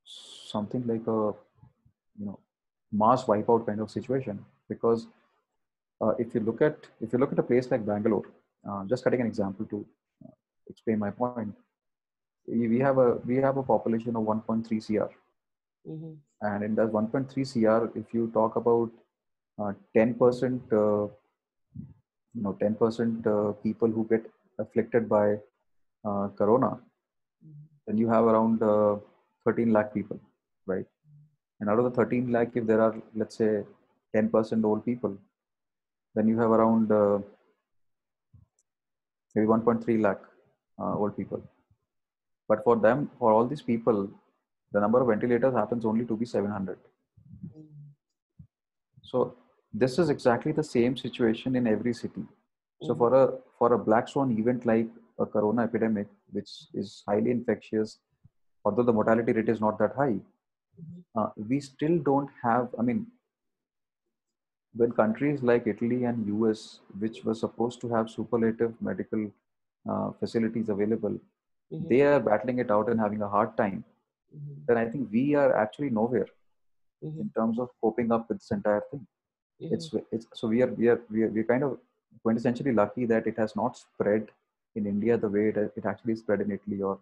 something 0.06 0.86
like 0.88 1.08
a, 1.08 1.34
you 2.20 2.26
know, 2.26 2.40
mass 2.92 3.26
wipeout 3.26 3.66
kind 3.66 3.82
of 3.82 3.92
situation. 3.92 4.46
Because 4.70 5.08
uh, 6.02 6.14
if 6.18 6.34
you 6.34 6.42
look 6.42 6.62
at 6.62 6.78
if 7.02 7.14
you 7.14 7.20
look 7.20 7.32
at 7.32 7.40
a 7.40 7.44
place 7.44 7.70
like 7.72 7.86
Bangalore, 7.86 8.26
uh, 8.70 8.84
just 8.86 9.04
cutting 9.04 9.22
an 9.22 9.28
example 9.28 9.66
to 9.66 9.86
uh, 10.26 10.32
explain 10.70 11.00
my 11.00 11.12
point, 11.12 11.54
we 12.48 12.80
have 12.80 12.98
a 12.98 13.16
we 13.26 13.36
have 13.38 13.58
a 13.58 13.64
population 13.64 14.16
of 14.16 14.24
1.3 14.24 14.86
cr 14.86 15.12
Mm-hmm. 15.88 16.14
And 16.42 16.64
in 16.64 16.76
that 16.76 16.92
1.3 16.92 17.34
CR, 17.34 17.98
if 17.98 18.14
you 18.14 18.30
talk 18.34 18.56
about 18.56 18.92
uh, 19.60 19.74
10%, 19.96 20.62
uh, 20.72 21.12
you 22.34 22.42
know, 22.42 22.58
10% 22.62 23.28
uh, 23.28 23.54
people 23.64 23.90
who 23.90 24.08
get 24.10 24.30
afflicted 24.60 25.10
by 25.10 25.34
uh, 26.06 26.28
corona, 26.38 26.80
mm-hmm. 27.46 27.66
then 27.88 27.98
you 27.98 28.10
have 28.10 28.26
around 28.26 28.62
uh, 28.64 28.98
13 29.46 29.74
lakh 29.74 29.94
people, 29.94 30.20
right? 30.66 30.86
And 31.60 31.70
out 31.70 31.80
of 31.80 31.86
the 31.86 31.92
13 31.92 32.32
lakh, 32.32 32.52
if 32.56 32.66
there 32.66 32.82
are, 32.82 32.96
let's 33.16 33.38
say, 33.38 33.64
10% 34.16 34.64
old 34.64 34.86
people, 34.86 35.18
then 36.16 36.28
you 36.28 36.38
have 36.40 36.52
around 36.52 36.92
uh, 36.92 37.20
maybe 39.36 39.48
1.3 39.48 40.02
lakh 40.02 40.22
old 40.80 41.16
people. 41.16 41.42
But 42.48 42.64
for 42.64 42.76
them, 42.76 43.10
for 43.20 43.32
all 43.32 43.46
these 43.48 43.62
people, 43.62 44.10
the 44.72 44.80
number 44.80 45.02
of 45.02 45.08
ventilators 45.08 45.54
happens 45.54 45.86
only 45.86 46.06
to 46.06 46.16
be 46.16 46.26
700 46.26 46.78
so 49.12 49.36
this 49.74 49.98
is 50.00 50.10
exactly 50.10 50.52
the 50.52 50.64
same 50.64 50.96
situation 50.98 51.56
in 51.60 51.68
every 51.68 51.94
city 51.94 52.24
so 52.82 52.96
for 53.02 53.10
a 53.22 53.24
for 53.58 53.74
a 53.74 53.80
black 53.88 54.08
swan 54.12 54.32
event 54.42 54.66
like 54.72 54.90
a 55.20 55.26
corona 55.26 55.64
epidemic 55.70 56.08
which 56.38 56.52
is 56.82 57.04
highly 57.08 57.32
infectious 57.38 58.00
although 58.66 58.88
the 58.90 58.98
mortality 59.00 59.34
rate 59.38 59.52
is 59.56 59.62
not 59.66 59.78
that 59.82 59.94
high 60.02 60.18
uh, 61.18 61.30
we 61.52 61.60
still 61.60 61.98
don't 62.10 62.30
have 62.44 62.70
i 62.80 62.84
mean 62.90 63.06
when 64.80 64.92
countries 64.92 65.42
like 65.44 65.68
italy 65.68 66.04
and 66.10 66.28
us 66.50 66.62
which 67.00 67.24
were 67.26 67.38
supposed 67.44 67.82
to 67.82 67.90
have 67.90 68.10
superlative 68.10 68.74
medical 68.90 69.24
uh, 69.92 70.10
facilities 70.22 70.70
available 70.76 71.16
Mhm. 71.72 71.88
they 71.90 72.02
are 72.12 72.20
battling 72.20 72.60
it 72.64 72.72
out 72.76 72.90
and 72.92 73.00
having 73.06 73.22
a 73.28 73.32
hard 73.36 73.52
time 73.64 73.80
Mhm. 74.38 74.56
then 74.68 74.78
i 74.84 74.86
think 74.92 75.12
we 75.18 75.24
are 75.44 75.52
actually 75.64 75.92
nowhere 76.00 76.30
Mhm. 77.04 77.20
in 77.24 77.30
terms 77.38 77.60
of 77.66 77.70
coping 77.86 78.12
up 78.18 78.28
with 78.30 78.40
this 78.42 78.52
entire 78.58 78.84
thing 78.92 79.04
Mhm. 79.06 79.72
it's 79.76 79.88
it's 80.18 80.28
so 80.42 80.52
we 80.54 80.62
are 80.66 80.72
we 80.82 80.88
are 80.94 81.00
we 81.16 81.24
are 81.26 81.32
we're 81.38 81.50
kind 81.54 81.68
of 81.70 81.78
quintessentially 82.26 82.74
lucky 82.82 83.06
that 83.14 83.28
it 83.32 83.38
has 83.44 83.56
not 83.62 83.78
spread 83.84 84.32
in 84.80 84.86
india 84.96 85.18
the 85.24 85.32
way 85.36 85.46
it, 85.52 85.58
it 85.80 85.86
actually 85.92 86.16
spread 86.24 86.42
in 86.46 86.52
italy 86.58 86.82
or 86.90 86.96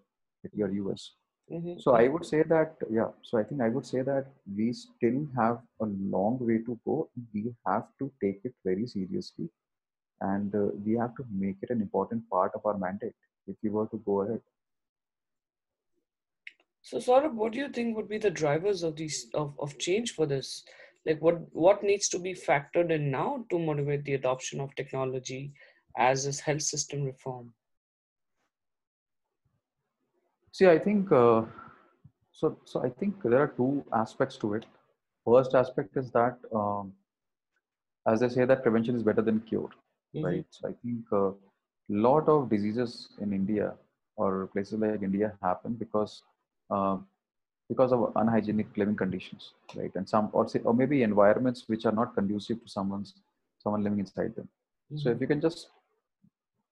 italy 0.47 0.63
or 0.67 0.93
us 0.93 1.03
Mhm. 1.50 1.82
so 1.84 1.92
i 2.00 2.08
would 2.14 2.26
say 2.30 2.40
that 2.52 2.84
yeah 2.98 3.12
so 3.28 3.38
i 3.40 3.44
think 3.50 3.62
i 3.68 3.70
would 3.76 3.86
say 3.92 4.02
that 4.10 4.28
we 4.58 4.68
still 4.82 5.20
have 5.40 5.58
a 5.86 5.88
long 6.16 6.38
way 6.50 6.58
to 6.68 6.78
go 6.90 6.98
we 7.34 7.44
have 7.70 7.88
to 8.02 8.12
take 8.24 8.40
it 8.50 8.54
very 8.70 8.86
seriously 8.96 9.50
and 10.22 10.56
uh, 10.56 10.68
we 10.86 10.94
have 11.04 11.16
to 11.20 11.26
make 11.46 11.58
it 11.62 11.70
an 11.78 11.82
important 11.88 12.30
part 12.36 12.52
of 12.56 12.66
our 12.66 12.78
mandate 12.86 13.20
if 13.48 13.56
we 13.64 13.70
were 13.78 13.88
to 13.96 14.02
go 14.12 14.22
ahead 14.24 14.42
So, 16.82 16.98
Saurabh, 16.98 17.34
what 17.34 17.54
do 17.54 17.60
you 17.60 17.70
think 17.70 17.96
would 17.96 18.10
be 18.10 18.18
the 18.18 18.30
drivers 18.30 18.84
of 18.84 18.96
these 18.96 19.30
of, 19.34 19.58
of 19.60 19.78
change 19.78 20.14
for 20.14 20.26
this? 20.26 20.64
Like, 21.06 21.22
what 21.22 21.36
what 21.54 21.84
needs 21.84 22.10
to 22.10 22.20
be 22.20 22.34
factored 22.34 22.92
in 22.92 23.10
now 23.12 23.46
to 23.50 23.60
motivate 23.60 24.04
the 24.04 24.16
adoption 24.16 24.60
of 24.60 24.76
technology 24.76 25.54
as 25.98 26.26
this 26.26 26.40
health 26.42 26.62
system 26.64 27.04
reform? 27.04 27.54
See 30.52 30.68
i 30.68 30.78
think 30.86 31.12
uh, 31.12 31.42
so 32.40 32.48
so 32.72 32.82
i 32.88 32.90
think 33.00 33.22
there 33.24 33.42
are 33.46 33.52
two 33.62 33.72
aspects 34.04 34.38
to 34.44 34.54
it 34.60 34.66
first 35.26 35.54
aspect 35.64 35.98
is 36.04 36.12
that 36.20 36.38
um, 36.62 36.94
as 38.08 38.20
they 38.20 38.30
say 38.30 38.46
that 38.46 38.64
prevention 38.64 38.96
is 38.96 39.04
better 39.10 39.22
than 39.30 39.40
cure 39.50 39.72
Mhm. 40.16 40.24
right 40.28 40.46
so 40.58 40.68
i 40.70 40.74
think 40.84 41.12
a 41.22 41.26
lot 42.08 42.28
of 42.34 42.50
diseases 42.54 42.92
in 43.24 43.34
india 43.40 43.68
or 44.24 44.30
places 44.54 44.80
like 44.84 45.04
india 45.10 45.30
happen 45.48 45.74
because 45.84 46.14
uh, 46.76 46.98
because 47.72 47.92
of 47.96 48.02
unhygienic 48.22 48.70
living 48.82 48.98
conditions 49.04 49.44
right 49.80 49.94
and 50.00 50.08
some 50.14 50.30
or 50.34 50.44
say 50.54 50.62
or 50.70 50.74
maybe 50.82 51.04
environments 51.10 51.68
which 51.72 51.86
are 51.90 51.96
not 52.02 52.16
conducive 52.20 52.60
to 52.64 52.70
someone's 52.78 53.12
someone 53.64 53.84
living 53.88 54.02
inside 54.06 54.34
them 54.40 54.50
so 55.02 55.06
Mhm. 55.06 55.14
if 55.16 55.22
you 55.24 55.30
can 55.34 55.42
just 55.48 55.60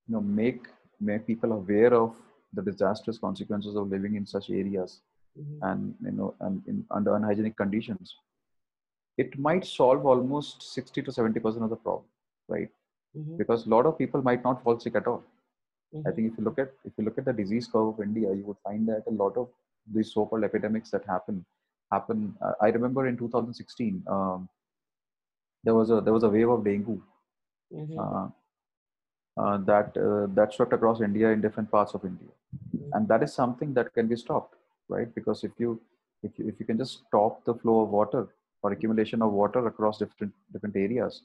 you 0.08 0.14
know 0.16 0.22
make 0.42 0.62
make 1.10 1.26
people 1.32 1.52
aware 1.60 1.94
of 2.04 2.12
the 2.58 2.66
disastrous 2.72 3.20
consequences 3.28 3.76
of 3.82 3.90
living 3.96 4.16
in 4.22 4.26
such 4.36 4.50
areas 4.62 5.00
Mhm. 5.36 5.68
and 5.70 5.96
you 6.10 6.16
know 6.20 6.34
and 6.48 6.62
in 6.74 6.86
under 7.00 7.16
unhygienic 7.18 7.58
conditions 7.64 8.16
it 9.18 9.38
might 9.48 9.66
solve 9.66 10.06
almost 10.06 10.64
60 10.74 11.02
to 11.04 11.12
70 11.12 11.40
percent 11.46 11.64
of 11.64 11.72
the 11.76 11.82
problem 11.88 12.06
right 12.56 12.72
Mhm. 13.14 13.42
because 13.42 13.66
a 13.66 13.70
lot 13.76 13.86
of 13.90 13.98
people 13.98 14.22
might 14.30 14.44
not 14.50 14.64
fall 14.64 14.80
sick 14.86 14.96
at 15.02 15.08
all 15.08 15.24
I 16.08 16.12
Mhm. 16.12 16.14
think 16.16 16.32
if 16.32 16.38
you 16.40 16.44
look 16.46 16.60
at 16.64 16.72
if 16.90 16.94
you 16.98 17.04
look 17.06 17.18
at 17.20 17.26
the 17.26 17.34
disease 17.34 17.68
curve 17.72 17.88
of 17.94 18.02
India, 18.06 18.30
you 18.40 18.44
would 18.48 18.60
find 18.68 18.88
that 18.90 19.08
a 19.12 19.14
lot 19.22 19.38
of 19.42 19.48
these 19.96 20.12
so-called 20.14 20.46
epidemics 20.48 20.92
that 20.92 21.06
happen 21.14 21.38
happen. 21.94 22.20
Uh, 22.42 22.54
I 22.66 22.70
remember 22.76 23.08
in 23.12 23.18
2016 23.22 24.04
um, 24.16 24.48
there 25.64 25.76
was 25.76 25.90
a 25.92 26.02
there 26.02 26.14
was 26.14 26.24
a 26.24 26.30
wave 26.30 26.50
of 26.50 26.64
dengue 26.64 27.02
Mhm. 27.72 27.98
uh, 28.02 28.28
uh, 29.38 29.58
that 29.70 29.96
uh, 29.98 30.28
that 30.38 30.54
swept 30.54 30.74
across 30.74 31.02
India 31.02 31.30
in 31.30 31.42
different 31.42 31.70
parts 31.72 31.94
of 31.94 32.06
India, 32.06 32.30
and 32.94 33.08
that 33.08 33.24
is 33.24 33.34
something 33.34 33.74
that 33.74 33.94
can 33.94 34.08
be 34.08 34.16
stopped, 34.16 34.56
right? 34.90 35.14
Because 35.16 35.44
if 35.44 35.52
you 35.58 35.80
if 36.24 36.38
you 36.40 36.48
if 36.48 36.60
you 36.60 36.66
can 36.66 36.78
just 36.78 37.04
stop 37.08 37.44
the 37.46 37.56
flow 37.56 37.82
of 37.82 37.90
water 37.90 38.28
or 38.64 38.72
accumulation 38.72 39.22
of 39.22 39.32
water 39.34 39.66
across 39.68 40.00
different 40.00 40.34
different 40.54 40.76
areas, 40.76 41.22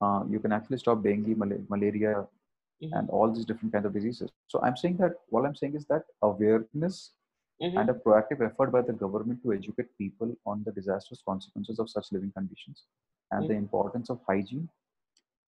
uh, 0.00 0.22
you 0.28 0.38
can 0.40 0.52
actually 0.52 0.78
stop 0.78 1.02
dengue, 1.02 1.36
mal- 1.36 1.64
malaria, 1.68 2.14
Mhm. 2.82 2.92
and 2.98 3.10
all 3.10 3.30
these 3.36 3.46
different 3.50 3.72
kinds 3.74 3.86
of 3.86 3.94
diseases. 3.98 4.30
So 4.52 4.60
I'm 4.66 4.76
saying 4.82 4.98
that 4.98 5.14
what 5.34 5.44
I'm 5.46 5.56
saying 5.60 5.74
is 5.80 5.86
that 5.92 6.04
awareness 6.28 6.98
Mhm. 7.62 7.76
and 7.80 7.90
a 7.90 7.94
proactive 8.04 8.40
effort 8.48 8.70
by 8.76 8.82
the 8.88 8.92
government 9.04 9.42
to 9.44 9.52
educate 9.52 9.88
people 10.02 10.30
on 10.52 10.62
the 10.66 10.72
disastrous 10.78 11.22
consequences 11.30 11.80
of 11.84 11.90
such 11.94 12.12
living 12.16 12.32
conditions 12.38 12.84
and 13.32 13.48
the 13.48 13.54
Mhm. 13.54 13.64
importance 13.64 14.10
of 14.14 14.20
hygiene 14.30 14.68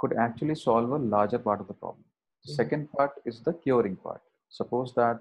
could 0.00 0.14
actually 0.26 0.54
solve 0.54 0.90
a 0.98 0.98
larger 1.14 1.38
part 1.46 1.60
of 1.60 1.68
the 1.70 1.78
problem. 1.82 2.04
The 2.44 2.52
Mhm. 2.52 2.56
second 2.60 2.92
part 2.92 3.12
is 3.30 3.42
the 3.48 3.54
curing 3.64 3.96
part. 4.06 4.22
Suppose 4.60 4.94
that 5.00 5.18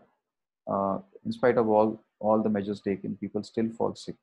uh, 0.73 0.97
in 1.25 1.31
spite 1.39 1.57
of 1.61 1.67
all 1.77 1.91
all 2.27 2.41
the 2.45 2.51
measures 2.55 2.81
taken, 2.87 3.11
people 3.23 3.43
still 3.49 3.69
fall 3.77 3.93
sick. 3.95 4.17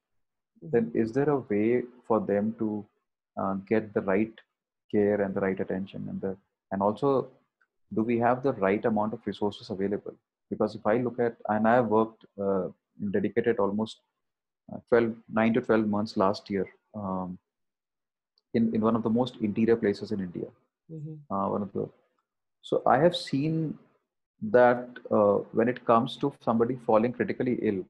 Then 0.75 0.91
is 1.03 1.13
there 1.17 1.31
a 1.35 1.39
way 1.53 1.83
for 2.09 2.19
them 2.33 2.51
to 2.61 2.69
uh, 3.41 3.55
get 3.71 3.93
the 3.95 4.03
right 4.03 4.35
care 4.93 5.21
and 5.23 5.35
the 5.35 5.41
right 5.47 5.61
attention 5.65 6.07
and 6.11 6.21
the 6.27 6.33
and 6.73 6.83
also 6.87 7.09
do 7.97 8.03
we 8.11 8.17
have 8.27 8.43
the 8.43 8.53
right 8.67 8.85
amount 8.91 9.13
of 9.17 9.27
resources 9.31 9.71
available 9.75 10.15
because 10.53 10.75
if 10.79 10.85
i 10.93 10.95
look 11.07 11.19
at 11.27 11.37
and 11.55 11.69
i 11.71 11.75
have 11.79 11.89
worked 11.97 12.23
uh, 12.47 12.67
dedicated 13.17 13.59
almost 13.65 14.01
uh, 14.73 14.79
12 14.89 15.13
9 15.41 15.55
to 15.57 15.61
12 15.69 15.87
months 15.97 16.17
last 16.25 16.51
year 16.55 16.67
um, 17.01 17.39
in, 18.55 18.75
in 18.75 18.81
one 18.81 18.97
of 18.97 19.03
the 19.03 19.11
most 19.11 19.37
interior 19.49 19.77
places 19.77 20.13
in 20.13 20.21
india. 20.29 20.49
Mhm. 20.93 21.15
uh, 21.35 21.47
one 21.55 21.63
of 21.67 21.73
the 21.77 21.85
so 22.69 22.83
i 22.95 22.97
have 23.05 23.17
seen 23.17 23.57
that 24.57 24.99
uh, 25.19 25.37
when 25.59 25.69
it 25.73 25.85
comes 25.91 26.17
to 26.23 26.31
somebody 26.47 26.77
falling 26.89 27.13
critically 27.19 27.55
ill 27.71 27.81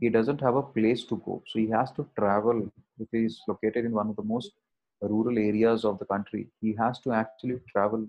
he 0.00 0.08
doesn't 0.16 0.40
have 0.40 0.56
a 0.56 0.62
place 0.62 1.04
to 1.04 1.16
go. 1.26 1.42
So 1.46 1.58
he 1.60 1.68
has 1.70 1.92
to 1.92 2.06
travel 2.18 2.68
if 3.00 3.08
he 3.12 3.24
is 3.26 3.40
located 3.48 3.84
in 3.84 3.92
one 3.92 4.08
of 4.10 4.16
the 4.16 4.22
most 4.22 4.52
rural 5.00 5.38
areas 5.38 5.84
of 5.84 5.98
the 5.98 6.04
country. 6.04 6.48
He 6.60 6.74
has 6.78 6.98
to 7.00 7.12
actually 7.12 7.58
travel 7.72 8.08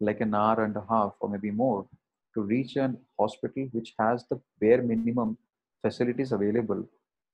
like 0.00 0.20
an 0.20 0.34
hour 0.34 0.64
and 0.64 0.76
a 0.76 0.84
half 0.90 1.12
or 1.20 1.28
maybe 1.30 1.50
more 1.50 1.86
to 2.34 2.42
reach 2.42 2.76
an 2.76 2.98
hospital 3.18 3.68
which 3.72 3.94
has 3.98 4.24
the 4.30 4.40
bare 4.60 4.82
minimum 4.82 5.30
facilities 5.76 6.32
available 6.32 6.82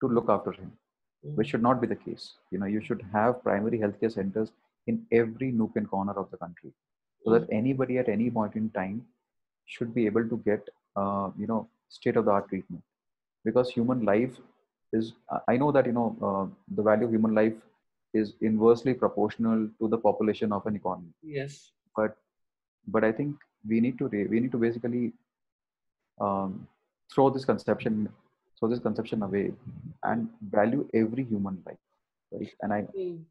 to 0.01 0.09
look 0.09 0.29
after 0.29 0.53
him 0.53 0.71
which 1.35 1.49
should 1.49 1.63
not 1.63 1.81
be 1.81 1.87
the 1.87 1.97
case. 1.97 2.35
You 2.51 2.59
know 2.59 2.67
you 2.67 2.81
should 2.81 3.03
have 3.13 3.43
primary 3.43 3.79
healthcare 3.79 4.13
centers 4.13 4.53
in 4.87 5.05
every 5.13 5.51
nook 5.51 5.73
and 5.77 5.89
corner 5.91 6.13
of 6.13 6.31
the 6.31 6.37
country 6.37 6.73
so 7.25 7.31
that 7.33 7.47
anybody 7.51 7.99
at 7.99 8.09
any 8.09 8.31
point 8.31 8.55
in 8.55 8.71
time 8.71 9.05
should 9.67 9.95
be 9.95 10.07
able 10.07 10.29
to 10.29 10.37
get 10.45 10.69
uh, 10.97 11.31
you 11.39 11.47
know 11.47 11.69
state 11.89 12.17
of 12.17 12.25
the 12.27 12.31
art 12.31 12.49
treatment. 12.49 12.83
Because 13.45 13.71
human 13.71 14.05
life 14.05 14.39
is 14.93 15.13
i 15.49 15.57
know 15.57 15.71
that 15.73 15.87
you 15.87 15.93
know 15.93 16.09
uh, 16.29 16.47
the 16.77 16.83
value 16.83 17.07
of 17.07 17.13
human 17.13 17.35
life 17.35 17.55
is 18.15 18.35
inversely 18.41 18.95
proportional 18.95 19.69
to 19.81 19.89
the 19.89 19.99
population 19.99 20.53
of 20.53 20.67
an 20.67 20.77
economy. 20.77 21.13
Yes. 21.23 21.73
but 21.97 22.17
but 22.95 23.05
i 23.05 23.11
think 23.19 23.35
we 23.69 23.81
need 23.81 23.99
to 23.99 24.07
re- 24.09 24.27
we 24.33 24.41
need 24.41 24.53
to 24.53 24.59
basically 24.59 25.13
um, 26.21 26.67
throw 27.13 27.31
this 27.31 27.45
conception 27.45 28.09
throw 28.59 28.69
this 28.69 28.81
conception 28.81 29.23
away 29.23 29.53
and 30.05 30.29
value 30.59 30.89
every 30.95 31.25
human 31.25 31.63
life 31.67 31.83
right 32.33 32.55
and 32.63 32.73
i 32.73 32.81
Mm. 32.97 33.25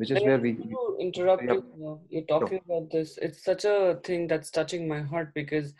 which 0.00 0.10
is 0.10 0.18
I 0.22 0.26
where 0.26 0.38
we, 0.38 0.52
to 0.54 0.96
interrupt 1.00 1.44
yeah, 1.44 1.52
you. 1.54 1.64
now. 1.78 2.00
You're 2.10 2.22
sure. 2.22 2.40
talking 2.40 2.60
about 2.64 2.90
this. 2.90 3.18
It's 3.18 3.44
such 3.44 3.64
a 3.64 3.98
thing 4.04 4.26
that's 4.26 4.50
touching 4.50 4.88
my 4.88 5.00
heart 5.02 5.32
because 5.34 5.74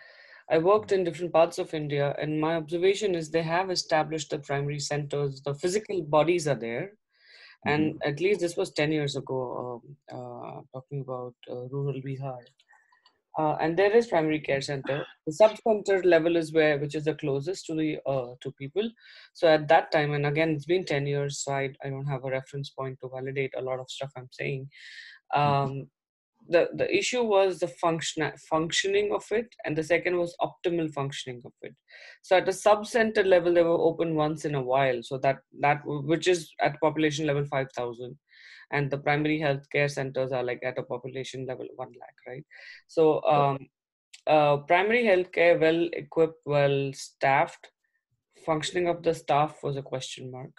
I 0.48 0.59
worked 0.59 0.92
in 0.92 1.02
different 1.05 1.33
parts 1.33 1.59
of 1.59 1.74
India, 1.74 2.14
and 2.20 2.40
my 2.40 2.55
observation 2.57 3.14
is 3.14 3.31
they 3.31 3.42
have 3.42 3.70
established 3.70 4.31
the 4.31 4.38
primary 4.38 4.79
centers. 4.79 5.42
The 5.42 5.55
physical 5.55 6.02
bodies 6.02 6.46
are 6.46 6.55
there, 6.55 6.92
and 7.66 7.94
Mhm. 7.94 8.09
at 8.11 8.20
least 8.20 8.40
this 8.40 8.57
was 8.57 8.70
10 8.72 8.92
years 8.92 9.16
ago, 9.16 9.40
um, 9.62 9.96
uh, 10.16 10.61
talking 10.72 11.00
about 11.00 11.35
uh, 11.50 11.62
rural 11.74 12.00
Bihar. 12.09 12.38
Uh, 13.38 13.57
and 13.61 13.77
there 13.77 13.94
is 13.94 14.07
primary 14.07 14.40
care 14.40 14.62
center. 14.62 15.05
The 15.27 15.33
sub-center 15.33 16.03
level 16.03 16.37
is 16.37 16.53
where, 16.55 16.79
which 16.79 16.94
is 16.94 17.05
the 17.05 17.14
closest 17.14 17.66
to 17.66 17.75
the 17.75 17.99
uh, 18.07 18.35
to 18.40 18.53
people. 18.53 18.88
So 19.35 19.46
at 19.49 19.68
that 19.68 19.92
time, 19.92 20.12
and 20.12 20.25
again, 20.25 20.51
it's 20.51 20.64
been 20.64 20.87
10 20.87 21.07
years, 21.07 21.42
so 21.44 21.53
I, 21.53 21.70
I 21.85 21.90
don't 21.90 22.07
have 22.07 22.25
a 22.25 22.31
reference 22.31 22.70
point 22.70 22.99
to 23.03 23.11
validate 23.14 23.53
a 23.57 23.62
lot 23.62 23.79
of 23.79 23.90
stuff 23.90 24.11
I'm 24.16 24.29
saying. 24.33 24.68
Um, 25.35 25.88
the 26.49 26.68
the 26.75 26.96
issue 26.96 27.22
was 27.22 27.59
the 27.59 27.68
function 27.68 28.31
functioning 28.49 29.12
of 29.12 29.25
it 29.31 29.49
and 29.64 29.77
the 29.77 29.83
second 29.83 30.16
was 30.16 30.37
optimal 30.40 30.92
functioning 30.92 31.42
of 31.44 31.53
it 31.62 31.75
so 32.22 32.37
at 32.37 32.46
the 32.46 32.53
sub 32.53 32.87
center 32.87 33.25
level 33.25 33.53
they 33.53 33.62
were 33.62 33.83
open 33.88 34.14
once 34.14 34.44
in 34.44 34.55
a 34.55 34.62
while 34.62 35.03
so 35.03 35.18
that 35.18 35.38
that 35.61 35.81
which 35.85 36.29
is 36.29 36.53
at 36.61 36.81
population 36.81 37.27
level 37.27 37.44
5000 37.44 38.16
and 38.70 38.90
the 38.90 38.98
primary 38.98 39.38
health 39.40 39.68
care 39.70 39.88
centers 39.88 40.33
are 40.33 40.42
like 40.42 40.62
at 40.64 40.79
a 40.79 40.83
population 40.83 41.46
level 41.46 41.66
1 41.76 41.88
lakh 42.00 42.16
right? 42.26 42.44
So 42.87 43.22
um, 43.24 43.59
uh, 44.26 44.59
primary 44.59 45.05
healthcare 45.05 45.61
well 45.61 45.88
equipped 45.92 46.40
well 46.44 46.90
staffed 46.94 47.70
functioning 48.44 48.88
of 48.88 49.02
the 49.02 49.14
staff 49.14 49.62
was 49.62 49.76
a 49.76 49.83
question 49.83 50.31
mark. 50.31 50.52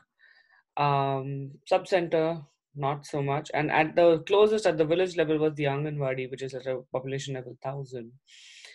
Um, 0.77 1.51
sub 1.65 1.87
center 1.87 2.41
not 2.75 3.05
so 3.05 3.23
much. 3.23 3.49
And 3.53 3.71
at 3.71 3.95
the 3.95 4.19
closest 4.27 4.65
at 4.67 4.77
the 4.77 4.85
village 4.85 5.17
level 5.17 5.39
was 5.39 5.55
the 5.55 5.63
Anganwadi, 5.63 6.29
which 6.29 6.43
is 6.43 6.53
at 6.53 6.67
a 6.67 6.81
population 6.91 7.33
level 7.33 7.57
1000 7.61 8.11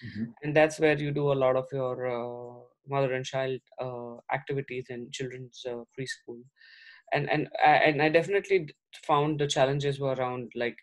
Mhm. 0.04 0.34
and 0.42 0.56
that's 0.56 0.80
where 0.80 0.98
you 0.98 1.12
do 1.12 1.32
a 1.32 1.40
lot 1.42 1.54
of 1.56 1.66
your 1.72 1.94
uh, 2.10 2.54
mother 2.88 3.12
and 3.14 3.24
child 3.24 3.60
uh, 3.80 4.16
activities 4.32 4.86
and 4.90 5.12
children's 5.12 5.64
uh, 5.72 5.84
preschool 5.96 6.40
and 7.12 7.30
and 7.30 7.48
I, 7.64 7.74
and 7.88 8.02
I 8.02 8.08
definitely 8.08 8.68
found 9.04 9.38
the 9.40 9.46
challenges 9.46 10.00
were 10.00 10.14
around 10.14 10.52
like 10.54 10.78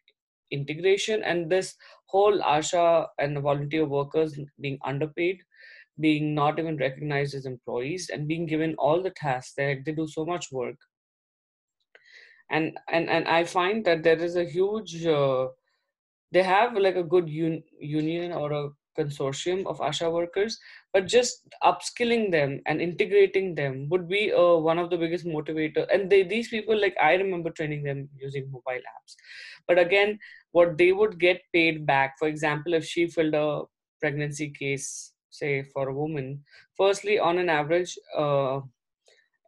integration 0.51 1.23
and 1.23 1.49
this 1.51 1.75
whole 2.07 2.39
asha 2.41 3.07
and 3.19 3.35
the 3.37 3.41
volunteer 3.41 3.85
workers 3.85 4.39
being 4.59 4.79
underpaid 4.83 5.41
being 5.99 6.33
not 6.35 6.59
even 6.59 6.77
recognized 6.77 7.35
as 7.35 7.45
employees 7.45 8.09
and 8.09 8.27
being 8.27 8.45
given 8.47 8.75
all 8.75 9.01
the 9.03 9.11
tasks 9.11 9.53
they, 9.55 9.81
they 9.85 9.91
do 9.93 10.07
so 10.07 10.25
much 10.25 10.51
work. 10.51 10.77
And 12.49 12.77
and 12.87 13.09
and 13.09 13.27
i 13.27 13.43
find 13.43 13.85
that 13.85 14.03
there 14.03 14.17
is 14.27 14.35
a 14.35 14.43
huge 14.43 15.05
uh, 15.05 15.49
they 16.31 16.43
have 16.43 16.75
like 16.85 16.95
a 16.95 17.03
good 17.03 17.29
un- 17.29 17.63
union 17.79 18.31
or 18.33 18.51
a 18.53 18.69
consortium 18.99 19.65
of 19.65 19.79
asha 19.89 20.11
workers 20.11 20.57
but 20.93 21.07
just 21.07 21.47
upskilling 21.63 22.31
them 22.31 22.59
and 22.65 22.81
integrating 22.81 23.53
them 23.55 23.87
would 23.89 24.07
be 24.07 24.21
uh, 24.33 24.55
one 24.69 24.79
of 24.83 24.89
the 24.89 24.97
biggest 24.97 25.25
motivator 25.25 25.85
and 25.93 26.09
they, 26.09 26.23
these 26.23 26.49
people 26.49 26.79
like 26.79 26.95
i 27.01 27.13
remember 27.13 27.49
training 27.51 27.83
them 27.83 28.07
using 28.25 28.49
mobile 28.51 28.85
apps 28.95 29.15
but 29.67 29.79
again 29.79 30.17
what 30.51 30.77
they 30.77 30.91
would 30.91 31.19
get 31.19 31.41
paid 31.53 31.85
back 31.85 32.17
for 32.19 32.27
example 32.27 32.73
if 32.73 32.85
she 32.85 33.07
filled 33.07 33.33
a 33.33 33.61
pregnancy 34.01 34.49
case 34.49 35.13
say 35.29 35.63
for 35.73 35.89
a 35.89 35.93
woman 35.93 36.43
firstly 36.77 37.19
on 37.19 37.37
an 37.37 37.49
average 37.49 37.97
uh, 38.17 38.59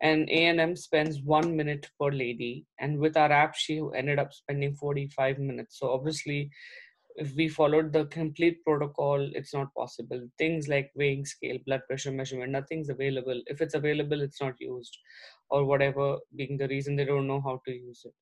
and 0.02 0.28
ANM 0.30 0.78
spends 0.78 1.22
one 1.22 1.56
minute 1.56 1.88
per 2.00 2.10
lady, 2.10 2.66
and 2.80 2.98
with 2.98 3.16
our 3.16 3.32
app, 3.32 3.56
she 3.56 3.82
ended 3.96 4.18
up 4.18 4.34
spending 4.34 4.74
45 4.74 5.38
minutes. 5.38 5.78
So 5.80 5.92
obviously, 5.92 6.50
if 7.16 7.36
we 7.36 7.48
followed 7.50 7.92
the 7.92 8.06
complete 8.06 8.64
protocol, 8.64 9.30
it's 9.34 9.54
not 9.54 9.74
possible. 9.74 10.28
Things 10.38 10.68
like 10.68 10.92
weighing 10.96 11.26
scale, 11.26 11.58
blood 11.66 11.82
pressure 11.88 12.12
measurement, 12.12 12.52
nothing's 12.52 12.90
available. 12.90 13.42
If 13.48 13.62
it's 13.62 13.74
available, 13.76 14.22
it's 14.22 14.42
not 14.42 14.54
used, 14.60 14.98
or 15.50 15.66
whatever 15.66 16.18
being 16.36 16.58
the 16.58 16.68
reason 16.68 16.96
they 16.96 17.06
don't 17.06 17.28
know 17.28 17.42
how 17.42 17.62
to 17.66 17.72
use 17.72 18.02
it. 18.06 18.14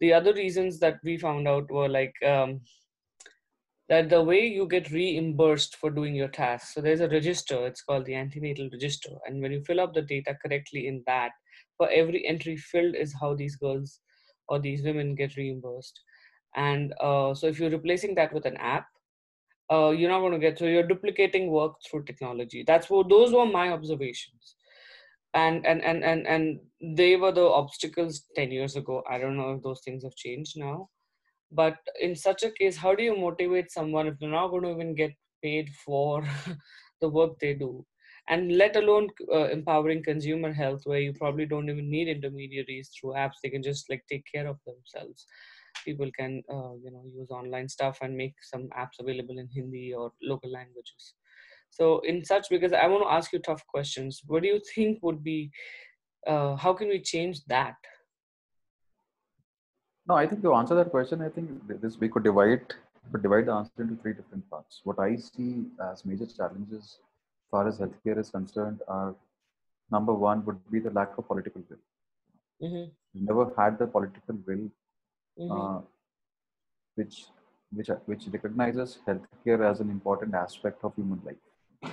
The 0.00 0.12
other 0.12 0.32
reasons 0.32 0.78
that 0.80 0.98
we 1.04 1.18
found 1.18 1.46
out 1.46 1.70
were 1.70 1.88
like 1.88 2.14
um, 2.26 2.60
that 3.90 4.08
the 4.08 4.22
way 4.22 4.46
you 4.46 4.66
get 4.68 4.90
reimbursed 4.92 5.76
for 5.76 5.90
doing 5.90 6.14
your 6.14 6.28
task. 6.28 6.72
So 6.72 6.80
there's 6.80 7.00
a 7.00 7.08
register, 7.08 7.66
it's 7.66 7.82
called 7.82 8.06
the 8.06 8.14
antenatal 8.14 8.68
register. 8.72 9.10
And 9.26 9.42
when 9.42 9.52
you 9.52 9.62
fill 9.64 9.80
up 9.80 9.94
the 9.94 10.02
data 10.02 10.36
correctly 10.44 10.86
in 10.86 11.02
that, 11.06 11.32
for 11.76 11.90
every 11.90 12.26
entry 12.26 12.56
filled 12.56 12.94
is 12.94 13.14
how 13.20 13.34
these 13.34 13.56
girls 13.56 14.00
or 14.48 14.60
these 14.60 14.82
women 14.82 15.14
get 15.14 15.36
reimbursed. 15.36 16.00
And 16.56 16.94
uh, 17.00 17.34
so 17.34 17.46
if 17.46 17.58
you're 17.58 17.70
replacing 17.70 18.14
that 18.16 18.32
with 18.32 18.46
an 18.46 18.56
app, 18.56 18.86
uh, 19.72 19.90
you're 19.90 20.10
not 20.10 20.20
going 20.20 20.32
to 20.32 20.38
get 20.38 20.58
so 20.58 20.64
you're 20.64 20.86
duplicating 20.86 21.50
work 21.50 21.74
through 21.88 22.04
technology. 22.04 22.64
That's 22.66 22.90
what 22.90 23.08
those 23.08 23.32
were 23.32 23.46
my 23.46 23.70
observations. 23.70 24.56
And 25.32 25.64
and 25.64 25.82
and 25.84 26.02
and 26.02 26.26
and 26.26 26.60
they 26.96 27.14
were 27.14 27.30
the 27.30 27.46
obstacles 27.46 28.24
10 28.34 28.50
years 28.50 28.74
ago. 28.74 29.04
I 29.08 29.18
don't 29.18 29.36
know 29.36 29.52
if 29.54 29.62
those 29.62 29.80
things 29.84 30.02
have 30.02 30.16
changed 30.16 30.58
now 30.58 30.88
but 31.52 31.76
in 32.00 32.14
such 32.14 32.42
a 32.42 32.50
case 32.50 32.76
how 32.76 32.94
do 32.94 33.02
you 33.02 33.16
motivate 33.16 33.70
someone 33.70 34.06
if 34.06 34.18
they're 34.18 34.28
not 34.28 34.48
going 34.48 34.62
to 34.62 34.70
even 34.70 34.94
get 34.94 35.12
paid 35.42 35.68
for 35.84 36.24
the 37.00 37.08
work 37.08 37.38
they 37.38 37.54
do 37.54 37.84
and 38.28 38.56
let 38.56 38.76
alone 38.76 39.08
uh, 39.32 39.48
empowering 39.48 40.02
consumer 40.02 40.52
health 40.52 40.82
where 40.84 41.00
you 41.00 41.12
probably 41.12 41.46
don't 41.46 41.68
even 41.68 41.90
need 41.90 42.08
intermediaries 42.08 42.90
through 42.90 43.12
apps 43.12 43.40
they 43.42 43.50
can 43.50 43.62
just 43.62 43.88
like 43.90 44.04
take 44.08 44.24
care 44.32 44.46
of 44.46 44.58
themselves 44.66 45.26
people 45.84 46.10
can 46.18 46.42
uh, 46.52 46.72
you 46.84 46.90
know 46.90 47.04
use 47.14 47.30
online 47.30 47.68
stuff 47.68 47.98
and 48.02 48.16
make 48.16 48.34
some 48.42 48.68
apps 48.84 48.98
available 49.00 49.38
in 49.38 49.48
hindi 49.56 49.92
or 49.92 50.12
local 50.22 50.50
languages 50.50 51.14
so 51.70 52.00
in 52.00 52.24
such 52.24 52.48
because 52.50 52.72
i 52.72 52.86
want 52.86 53.02
to 53.04 53.12
ask 53.18 53.32
you 53.32 53.38
tough 53.38 53.64
questions 53.66 54.22
what 54.26 54.42
do 54.42 54.48
you 54.48 54.60
think 54.74 54.98
would 55.02 55.22
be 55.22 55.50
uh, 56.26 56.54
how 56.56 56.72
can 56.72 56.88
we 56.88 57.00
change 57.00 57.44
that 57.46 57.76
No, 60.06 60.14
I 60.16 60.26
think 60.26 60.42
to 60.42 60.54
answer 60.54 60.74
that 60.74 60.90
question, 60.90 61.20
I 61.22 61.28
think 61.28 61.50
this 61.80 61.98
we 61.98 62.08
could 62.08 62.24
divide 62.24 62.74
could 63.12 63.22
divide 63.22 63.46
the 63.46 63.52
answer 63.52 63.82
into 63.82 63.96
three 64.02 64.12
different 64.12 64.48
parts. 64.50 64.80
What 64.84 64.98
I 64.98 65.16
see 65.16 65.66
as 65.90 66.04
major 66.04 66.26
challenges, 66.26 66.84
as 66.84 67.50
far 67.50 67.66
as 67.68 67.78
healthcare 67.78 68.18
is 68.18 68.30
concerned, 68.30 68.80
are 68.88 69.14
number 69.90 70.12
one 70.14 70.44
would 70.46 70.58
be 70.70 70.80
the 70.80 70.90
lack 70.90 71.16
of 71.18 71.26
political 71.28 71.62
will. 71.68 71.78
mm-hmm, 72.62 72.90
We 73.14 73.20
never 73.22 73.52
had 73.56 73.78
the 73.78 73.86
political 73.86 74.36
will, 74.46 74.68
mm-hmm, 75.38 75.52
uh, 75.52 75.80
which 76.94 77.26
which 77.72 77.90
which 78.06 78.24
recognizes 78.32 78.98
healthcare 79.06 79.60
as 79.70 79.80
an 79.80 79.90
important 79.90 80.34
aspect 80.34 80.84
of 80.84 80.94
human 80.94 81.20
life. 81.24 81.44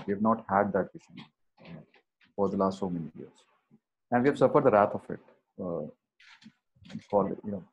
We 0.06 0.13
have 0.13 0.21
not 0.21 0.43
had 0.50 0.73
that 0.73 0.91
vision 0.93 1.26
uh, 1.62 1.82
for 2.36 2.50
the 2.50 2.58
last 2.58 2.80
so 2.80 2.89
many 2.89 3.12
years, 3.17 3.43
and 4.12 4.23
we 4.23 4.30
have 4.30 4.38
suffered 4.38 4.63
the 4.65 4.71
wrath 4.71 4.93
of 4.93 5.04
it. 5.10 5.19
Uh, 5.60 5.88
it, 6.93 7.38
you 7.45 7.52
know, 7.52 7.63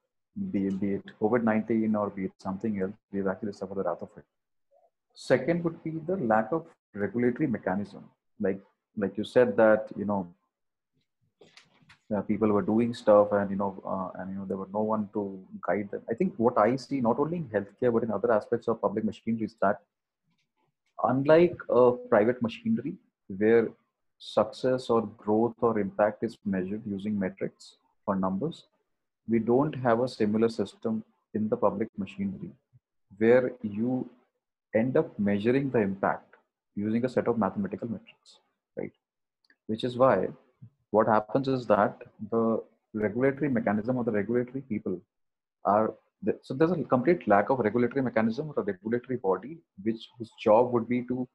be 0.52 0.68
be 0.70 0.94
it 0.94 1.04
COVID 1.20 1.44
19 1.44 1.96
or 1.96 2.10
be 2.10 2.24
it 2.26 2.32
something 2.38 2.80
else, 2.80 2.92
we've 3.12 3.26
actually 3.26 3.52
suffered 3.52 3.76
the 3.76 3.84
wrath 3.84 4.02
of 4.02 4.10
it. 4.16 4.24
Second 5.14 5.62
would 5.64 5.82
be 5.84 5.92
the 6.06 6.16
lack 6.16 6.50
of 6.52 6.66
regulatory 6.94 7.46
mechanism. 7.46 8.04
Like 8.40 8.60
like 8.96 9.16
you 9.16 9.24
said 9.24 9.56
that, 9.56 9.88
you 9.96 10.04
know, 10.04 10.28
uh, 12.14 12.20
people 12.22 12.48
were 12.48 12.62
doing 12.62 12.92
stuff 12.92 13.28
and 13.32 13.50
you 13.50 13.56
know 13.56 13.82
uh, 13.86 14.20
and 14.20 14.30
you 14.32 14.38
know 14.38 14.44
there 14.44 14.56
were 14.56 14.68
no 14.72 14.80
one 14.80 15.08
to 15.12 15.40
guide 15.66 15.90
them. 15.90 16.02
I 16.10 16.14
think 16.14 16.34
what 16.36 16.58
I 16.58 16.76
see 16.76 17.00
not 17.00 17.18
only 17.18 17.38
in 17.38 17.44
healthcare 17.44 17.92
but 17.92 18.02
in 18.02 18.10
other 18.10 18.32
aspects 18.32 18.68
of 18.68 18.80
public 18.80 19.04
machinery 19.04 19.44
is 19.44 19.56
that 19.62 19.80
unlike 21.02 21.56
a 21.68 21.92
private 22.10 22.42
machinery 22.42 22.94
where 23.38 23.68
success 24.18 24.90
or 24.90 25.02
growth 25.18 25.54
or 25.60 25.78
impact 25.78 26.22
is 26.22 26.38
measured 26.44 26.82
using 26.86 27.18
metrics 27.18 27.76
or 28.06 28.14
numbers 28.16 28.64
we 29.28 29.38
don't 29.38 29.74
have 29.74 30.00
a 30.00 30.08
similar 30.08 30.48
system 30.48 31.02
in 31.34 31.48
the 31.48 31.56
public 31.56 31.88
machinery 31.98 32.50
where 33.18 33.52
you 33.62 34.08
end 34.74 34.96
up 34.96 35.18
measuring 35.18 35.70
the 35.70 35.78
impact 35.78 36.36
using 36.76 37.04
a 37.04 37.08
set 37.08 37.26
of 37.28 37.38
mathematical 37.38 37.88
metrics 37.88 38.38
right 38.76 38.92
which 39.66 39.84
is 39.84 39.96
why 39.96 40.28
what 40.96 41.08
happens 41.16 41.48
is 41.48 41.66
that 41.66 42.02
the 42.30 42.44
regulatory 42.94 43.50
mechanism 43.58 43.96
or 43.96 44.04
the 44.04 44.16
regulatory 44.20 44.62
people 44.72 44.96
are 45.64 45.94
so 46.42 46.54
there's 46.54 46.70
a 46.70 46.82
complete 46.94 47.26
lack 47.32 47.50
of 47.50 47.58
regulatory 47.58 48.02
mechanism 48.02 48.50
or 48.50 48.62
a 48.62 48.66
regulatory 48.72 49.16
body 49.28 49.58
which 49.82 50.02
whose 50.16 50.30
job 50.44 50.72
would 50.72 50.88
be 50.88 51.00
to 51.10 51.28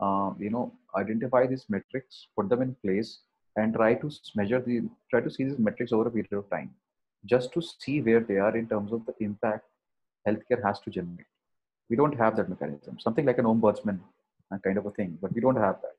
uh, 0.00 0.30
you 0.38 0.50
know 0.54 0.64
identify 1.02 1.46
these 1.46 1.66
metrics 1.74 2.26
put 2.36 2.48
them 2.48 2.62
in 2.66 2.74
place 2.84 3.10
and 3.56 3.74
try 3.74 3.94
to 4.02 4.10
measure 4.40 4.60
the 4.60 4.76
try 5.10 5.20
to 5.26 5.30
see 5.34 5.44
these 5.44 5.62
metrics 5.68 5.92
over 5.92 6.08
a 6.08 6.14
period 6.16 6.32
of 6.40 6.48
time 6.50 6.70
just 7.34 7.52
to 7.54 7.62
see 7.62 8.00
where 8.08 8.24
they 8.30 8.38
are 8.46 8.56
in 8.56 8.66
terms 8.72 8.92
of 8.92 9.06
the 9.06 9.14
impact 9.28 9.64
healthcare 10.26 10.62
has 10.66 10.78
to 10.80 10.90
generate. 10.90 11.30
We 11.88 11.96
don't 11.96 12.18
have 12.18 12.36
that 12.36 12.48
mechanism. 12.48 12.98
Something 12.98 13.26
like 13.26 13.38
an 13.38 13.44
ombudsman 13.44 13.98
uh, 14.52 14.58
kind 14.66 14.78
of 14.78 14.86
a 14.86 14.90
thing 14.98 15.18
but 15.22 15.32
we 15.34 15.40
don't 15.40 15.62
have 15.66 15.76
that 15.84 15.96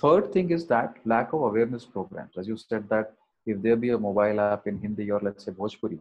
third 0.00 0.32
thing 0.32 0.50
is 0.50 0.66
that 0.66 0.96
lack 1.04 1.32
of 1.32 1.42
awareness 1.42 1.84
programs. 1.84 2.36
As 2.36 2.46
you 2.48 2.56
said 2.56 2.88
that 2.88 3.14
if 3.46 3.60
there 3.62 3.76
be 3.76 3.90
a 3.90 3.98
mobile 3.98 4.40
app 4.40 4.66
in 4.66 4.78
hindi 4.84 5.10
or 5.10 5.20
let's 5.26 5.44
say 5.44 5.52
bhojpuri 5.60 5.98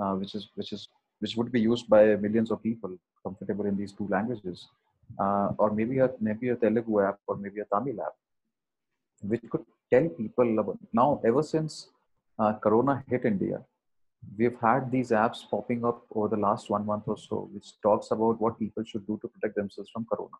uh, 0.00 0.14
which 0.20 0.34
is 0.38 0.44
which 0.58 0.72
is 0.76 0.88
which 1.20 1.34
would 1.36 1.50
be 1.56 1.60
used 1.60 1.88
by 1.94 2.02
millions 2.26 2.50
of 2.54 2.62
people 2.68 2.92
comfortable 3.24 3.66
in 3.70 3.76
these 3.80 3.92
two 3.98 4.08
languages 4.14 4.68
uh, 5.22 5.48
or 5.58 5.68
maybe 5.78 5.98
a 6.06 6.10
maybe 6.28 6.48
a 6.54 6.56
telugu 6.64 7.00
app 7.08 7.18
or 7.28 7.36
maybe 7.44 7.60
a 7.64 7.68
tamil 7.74 8.00
app 8.06 8.16
which 9.32 9.44
could 9.52 9.66
tell 9.92 10.06
people 10.22 10.50
about 10.62 10.80
now 11.00 11.10
ever 11.30 11.44
since 11.54 11.74
uh, 12.40 12.52
corona 12.64 12.94
hit 13.12 13.24
india 13.34 13.58
we've 14.38 14.58
had 14.68 14.82
these 14.94 15.10
apps 15.24 15.40
popping 15.52 15.80
up 15.90 16.00
over 16.16 16.28
the 16.34 16.40
last 16.46 16.66
one 16.76 16.84
month 16.90 17.06
or 17.14 17.18
so 17.28 17.38
which 17.54 17.68
talks 17.86 18.10
about 18.16 18.36
what 18.44 18.60
people 18.64 18.84
should 18.90 19.06
do 19.10 19.16
to 19.22 19.28
protect 19.34 19.56
themselves 19.60 19.90
from 19.94 20.04
corona 20.12 20.38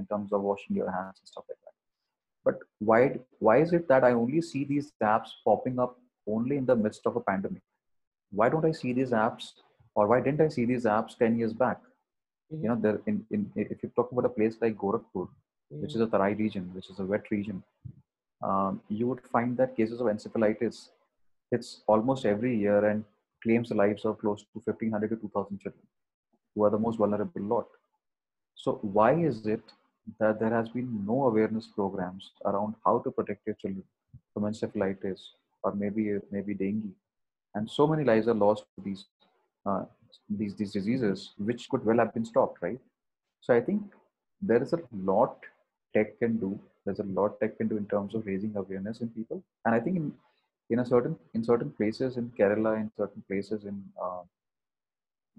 in 0.00 0.06
terms 0.12 0.30
of 0.36 0.40
washing 0.50 0.76
your 0.80 0.90
hands 0.96 1.16
and 1.20 1.28
stuff 1.32 1.46
like 1.50 1.60
that 1.64 1.69
but 2.44 2.58
why 2.78 3.18
why 3.38 3.58
is 3.58 3.72
it 3.72 3.88
that 3.88 4.04
i 4.04 4.12
only 4.12 4.40
see 4.40 4.64
these 4.64 4.92
apps 5.02 5.30
popping 5.44 5.78
up 5.78 5.98
only 6.26 6.56
in 6.56 6.66
the 6.66 6.76
midst 6.76 7.06
of 7.06 7.16
a 7.16 7.20
pandemic? 7.20 7.62
Why 8.30 8.48
don't 8.48 8.64
i 8.64 8.72
see 8.72 8.92
these 8.92 9.10
apps 9.10 9.52
or 9.94 10.06
why 10.06 10.20
didn't 10.20 10.40
i 10.40 10.48
see 10.48 10.64
these 10.64 10.84
apps 10.84 11.18
10 11.18 11.38
years 11.38 11.52
back? 11.52 11.80
You 12.50 12.68
know 12.68 12.76
there 12.76 13.00
in, 13.06 13.24
in 13.30 13.50
if 13.54 13.82
you 13.82 13.90
talk 13.94 14.12
about 14.12 14.24
a 14.24 14.34
place 14.38 14.56
like 14.60 14.76
gorakhpur 14.76 15.28
which 15.70 15.94
is 15.94 16.00
a 16.00 16.06
tarai 16.06 16.32
region 16.34 16.70
which 16.74 16.90
is 16.90 16.98
a 16.98 17.04
wet 17.04 17.30
region 17.30 17.62
um, 18.42 18.80
you 18.88 19.06
would 19.06 19.20
find 19.32 19.56
that 19.58 19.76
cases 19.76 20.00
of 20.00 20.06
encephalitis 20.06 20.88
hits 21.50 21.82
almost 21.86 22.24
every 22.24 22.56
year 22.56 22.84
and 22.86 23.04
claims 23.42 23.68
the 23.68 23.74
lives 23.74 24.04
of 24.04 24.18
close 24.18 24.42
to 24.42 24.60
1500 24.64 25.08
to 25.10 25.16
2000 25.16 25.60
children 25.60 25.82
who 26.54 26.64
are 26.64 26.70
the 26.70 26.78
most 26.78 26.98
vulnerable 26.98 27.42
lot. 27.42 27.66
So 28.54 28.78
why 28.82 29.14
is 29.14 29.46
it 29.46 29.62
that 30.18 30.40
there 30.40 30.50
has 30.50 30.68
been 30.68 31.04
no 31.06 31.26
awareness 31.26 31.66
programs 31.66 32.30
around 32.44 32.74
how 32.84 32.98
to 33.00 33.10
protect 33.10 33.46
your 33.46 33.56
children 33.56 33.84
from 34.32 34.44
encephalitis 34.44 35.20
or 35.62 35.72
maybe 35.74 36.18
maybe 36.30 36.54
dengue. 36.54 36.92
And 37.54 37.70
so 37.70 37.86
many 37.86 38.04
lives 38.04 38.28
are 38.28 38.34
lost 38.34 38.64
to 38.76 38.84
these 38.84 39.04
uh, 39.66 39.84
these 40.28 40.54
these 40.54 40.72
diseases 40.72 41.32
which 41.38 41.68
could 41.68 41.84
well 41.84 41.98
have 41.98 42.14
been 42.14 42.24
stopped 42.24 42.62
right? 42.62 42.80
So 43.40 43.54
i 43.54 43.60
think 43.60 43.82
there 44.40 44.62
is 44.62 44.72
a 44.72 44.80
lot 44.92 45.36
tech 45.94 46.18
can 46.18 46.38
do. 46.38 46.58
There's 46.84 47.00
a 47.00 47.08
lot 47.18 47.38
tech 47.40 47.56
can 47.58 47.68
do 47.68 47.76
in 47.76 47.86
terms 47.86 48.14
of 48.14 48.26
raising 48.26 48.56
awareness 48.56 49.00
in 49.00 49.08
people. 49.08 49.42
And 49.64 49.74
i 49.74 49.80
think 49.80 49.96
in 49.96 50.12
in 50.70 50.78
a 50.78 50.86
certain 50.86 51.16
in 51.34 51.44
certain 51.44 51.70
places 51.78 52.16
in 52.16 52.30
kerala 52.38 52.72
in 52.80 52.90
certain 52.96 53.22
places 53.28 53.64
in 53.70 53.82
uh, 54.04 54.22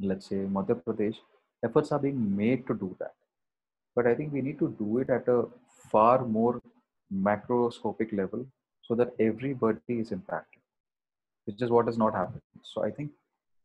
let's 0.10 0.28
say 0.32 0.40
madhya 0.58 0.76
pradesh 0.86 1.20
efforts 1.68 1.92
are 1.96 2.02
being 2.06 2.22
made 2.42 2.68
to 2.70 2.76
do 2.84 2.90
that 3.02 3.16
but 3.96 4.08
i 4.08 4.14
think 4.16 4.34
we 4.34 4.42
need 4.42 4.60
to 4.60 4.70
do 4.80 5.00
it 5.00 5.10
at 5.10 5.28
a 5.28 5.40
far 5.92 6.26
more 6.26 6.62
macroscopic 7.28 8.14
level 8.22 8.46
so 8.82 8.96
that 8.96 9.14
everybody 9.20 10.00
is 10.04 10.12
impacted 10.12 10.62
which 11.46 11.62
is 11.62 11.70
what 11.70 11.86
has 11.86 11.98
not 11.98 12.14
happened 12.14 12.42
so 12.64 12.84
i 12.84 12.92
think 12.92 13.12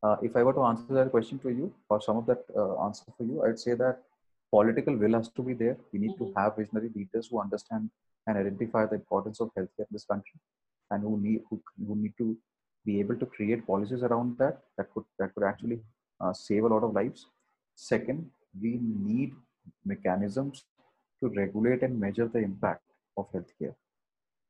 uh, 0.03 0.17
if 0.23 0.37
i 0.37 0.43
were 0.43 0.57
to 0.59 0.67
answer 0.71 0.95
that 0.99 1.11
question 1.11 1.39
to 1.39 1.51
you 1.51 1.73
or 1.91 2.01
some 2.01 2.17
of 2.17 2.27
that 2.27 2.45
uh, 2.57 2.75
answer 2.87 3.05
for 3.17 3.25
you 3.25 3.43
i'd 3.45 3.65
say 3.67 3.75
that 3.75 4.03
political 4.51 4.97
will 4.97 5.15
has 5.15 5.29
to 5.31 5.43
be 5.43 5.55
there. 5.55 5.77
We 5.93 5.99
need 5.99 6.13
mm-hmm. 6.13 6.33
to 6.33 6.41
have 6.41 6.57
visionary 6.57 6.91
leaders 6.95 7.29
who 7.31 7.41
understand 7.41 7.91
and 8.27 8.39
identify 8.39 8.87
the 8.87 8.97
importance 8.97 9.41
of 9.41 9.51
healthcare 9.57 9.87
in 9.91 9.93
this 9.97 10.05
country, 10.05 10.41
and 10.91 11.03
who 11.03 11.19
need 11.21 11.43
who, 11.49 11.61
who 11.87 11.97
need 11.97 12.15
to 12.19 12.37
be 12.85 13.01
able 13.01 13.17
to 13.17 13.27
create 13.27 13.67
policies 13.67 14.03
around 14.03 14.37
that 14.39 14.59
that 14.77 14.93
could 14.93 15.05
that 15.19 15.35
could 15.35 15.45
actually 15.45 15.81
uh, 16.21 16.33
save 16.33 16.65
a 16.65 16.69
lot 16.75 16.85
of 16.85 16.93
lives. 16.93 17.27
Second, 17.75 18.31
we 18.61 18.79
need 18.83 19.35
mechanisms 19.85 20.65
to 21.21 21.29
regulate 21.29 21.83
and 21.83 21.99
measure 21.99 22.29
the 22.29 22.39
impact 22.39 22.83
of 23.17 23.31
healthcare. 23.33 23.75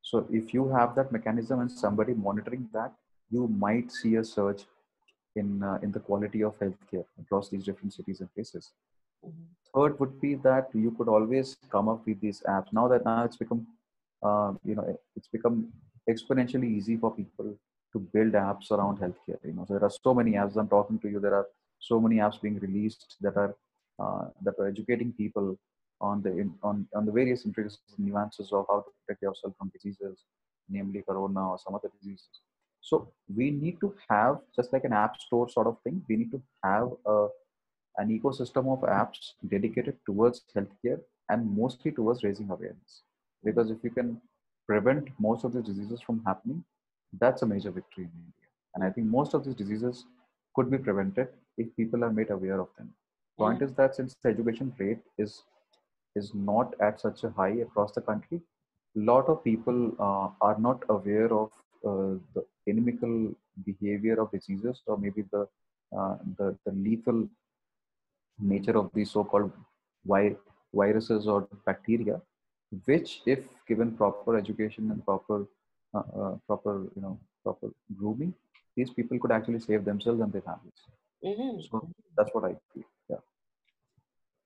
So 0.02 0.26
if 0.30 0.54
you 0.54 0.68
have 0.68 0.94
that 0.96 1.12
mechanism 1.12 1.60
and 1.60 1.70
somebody 1.70 2.14
monitoring 2.14 2.68
that, 2.72 2.92
you 3.30 3.48
might 3.48 3.90
see 3.90 4.16
a 4.16 4.24
surge 4.24 4.64
in 5.34 5.62
uh, 5.62 5.78
in 5.82 5.92
the 5.92 6.00
quality 6.00 6.42
of 6.42 6.58
healthcare 6.58 7.04
across 7.20 7.48
these 7.48 7.64
different 7.64 7.92
cities 7.92 8.20
and 8.20 8.32
places. 8.34 8.70
Mm-hmm. 9.26 9.42
Third 9.74 9.98
would 10.00 10.20
be 10.20 10.34
that 10.36 10.68
you 10.72 10.92
could 10.92 11.08
always 11.08 11.56
come 11.70 11.88
up 11.88 12.06
with 12.06 12.20
these 12.20 12.42
apps. 12.48 12.72
Now 12.72 12.88
that 12.88 13.04
now 13.04 13.24
it's 13.24 13.36
become, 13.36 13.66
uh, 14.22 14.52
you 14.64 14.74
know, 14.76 14.98
it's 15.16 15.28
become 15.28 15.72
exponentially 16.08 16.70
easy 16.76 16.96
for 16.96 17.14
people 17.14 17.54
to 17.92 17.98
build 17.98 18.32
apps 18.32 18.70
around 18.70 18.98
healthcare. 18.98 19.40
You 19.44 19.54
know, 19.54 19.64
so 19.66 19.74
there 19.74 19.84
are 19.84 19.96
so 20.02 20.14
many 20.14 20.32
apps. 20.32 20.56
I'm 20.56 20.68
talking 20.68 20.98
to 21.00 21.08
you. 21.08 21.20
There 21.20 21.34
are 21.34 21.46
so 21.78 22.00
many 22.00 22.16
apps 22.16 22.40
being 22.40 22.58
released 22.58 23.16
that 23.20 23.36
are 23.36 23.54
Uh, 23.98 24.26
that 24.42 24.54
are 24.58 24.68
educating 24.68 25.10
people 25.12 25.58
on 26.02 26.22
the 26.22 26.30
on 26.62 26.86
on 26.94 27.06
the 27.06 27.12
various 27.12 27.46
intricacies 27.46 27.94
nuances 27.96 28.52
of 28.52 28.66
how 28.68 28.80
to 28.80 28.90
protect 28.98 29.22
yourself 29.22 29.54
from 29.58 29.70
diseases, 29.72 30.24
namely 30.68 31.02
corona 31.08 31.52
or 31.52 31.58
some 31.58 31.74
other 31.74 31.90
diseases. 31.98 32.40
So 32.82 33.10
we 33.34 33.50
need 33.50 33.80
to 33.80 33.94
have 34.10 34.40
just 34.54 34.70
like 34.72 34.84
an 34.84 34.92
app 34.92 35.18
store 35.20 35.48
sort 35.48 35.66
of 35.66 35.78
thing. 35.82 36.02
We 36.08 36.16
need 36.16 36.30
to 36.32 36.42
have 36.62 36.90
a 37.06 37.28
an 37.96 38.08
ecosystem 38.16 38.70
of 38.70 38.80
apps 38.82 39.32
dedicated 39.48 39.96
towards 40.04 40.42
healthcare 40.54 41.00
and 41.30 41.56
mostly 41.56 41.90
towards 41.90 42.22
raising 42.22 42.50
awareness. 42.50 43.02
Because 43.42 43.70
if 43.70 43.78
you 43.82 43.90
can 43.90 44.20
prevent 44.66 45.08
most 45.18 45.44
of 45.44 45.54
these 45.54 45.64
diseases 45.64 46.02
from 46.02 46.22
happening, 46.26 46.62
that's 47.18 47.40
a 47.40 47.46
major 47.46 47.70
victory 47.70 48.04
in 48.04 48.10
India. 48.10 48.48
And 48.74 48.84
I 48.84 48.90
think 48.90 49.06
most 49.06 49.32
of 49.32 49.44
these 49.44 49.54
diseases 49.54 50.04
could 50.54 50.70
be 50.70 50.76
prevented 50.76 51.28
if 51.56 51.74
people 51.76 52.04
are 52.04 52.12
made 52.12 52.30
aware 52.30 52.60
of 52.60 52.68
them. 52.76 52.92
Point 53.38 53.62
is 53.62 53.72
that 53.74 53.94
since 53.94 54.14
the 54.22 54.30
education 54.30 54.74
rate 54.78 55.00
is 55.18 55.42
is 56.14 56.32
not 56.34 56.74
at 56.80 57.00
such 57.00 57.24
a 57.24 57.30
high 57.30 57.56
across 57.66 57.92
the 57.92 58.00
country, 58.00 58.40
a 58.96 59.00
lot 59.00 59.28
of 59.28 59.44
people 59.44 59.92
uh, 59.98 60.28
are 60.40 60.58
not 60.58 60.82
aware 60.88 61.30
of 61.32 61.50
uh, 61.84 62.18
the 62.34 62.44
inimical 62.66 63.34
behavior 63.64 64.20
of 64.20 64.30
diseases 64.30 64.82
or 64.86 64.96
maybe 64.96 65.22
the 65.32 65.46
uh, 65.96 66.16
the, 66.38 66.56
the 66.64 66.72
lethal 66.72 67.28
nature 68.38 68.76
of 68.78 68.90
these 68.94 69.10
so-called 69.10 69.52
vi- 70.06 70.36
viruses 70.74 71.26
or 71.26 71.48
bacteria, 71.64 72.20
which, 72.84 73.22
if 73.26 73.40
given 73.68 73.92
proper 73.96 74.36
education 74.36 74.90
and 74.90 75.04
proper 75.04 75.46
uh, 75.94 76.02
uh, 76.20 76.34
proper 76.46 76.82
you 76.94 77.02
know 77.02 77.18
proper 77.42 77.68
grooming, 77.98 78.34
these 78.76 78.90
people 78.90 79.18
could 79.18 79.32
actually 79.32 79.60
save 79.60 79.84
themselves 79.84 80.20
and 80.20 80.32
their 80.32 80.42
families. 80.42 80.80
Mm-hmm. 81.24 81.60
So 81.70 81.88
that's 82.16 82.30
what 82.32 82.44
I 82.44 82.56
feel. 82.72 82.84
Yeah. 83.08 83.16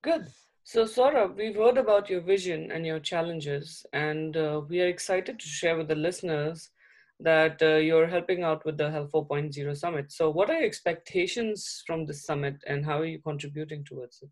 Good. 0.03 0.27
So, 0.65 0.85
Saurabh, 0.85 1.37
we've 1.37 1.57
heard 1.57 1.79
about 1.79 2.09
your 2.09 2.21
vision 2.21 2.71
and 2.71 2.87
your 2.87 3.01
challenges, 3.01 3.85
and 3.93 4.37
uh, 4.37 4.61
we 4.69 4.81
are 4.83 4.87
excited 4.87 5.39
to 5.41 5.47
share 5.47 5.77
with 5.77 5.89
the 5.89 5.95
listeners 5.95 6.71
that 7.19 7.61
uh, 7.61 7.77
you're 7.77 8.07
helping 8.07 8.45
out 8.45 8.65
with 8.65 8.77
the 8.79 8.91
Health 8.91 9.11
4.0 9.13 9.77
Summit. 9.77 10.13
So, 10.13 10.31
what 10.31 10.49
are 10.49 10.55
your 10.55 10.65
expectations 10.65 11.83
from 11.87 12.07
this 12.07 12.25
summit 12.25 12.63
and 12.67 12.85
how 12.85 13.01
are 13.01 13.05
you 13.05 13.19
contributing 13.19 13.85
towards 13.85 14.23
it? 14.23 14.29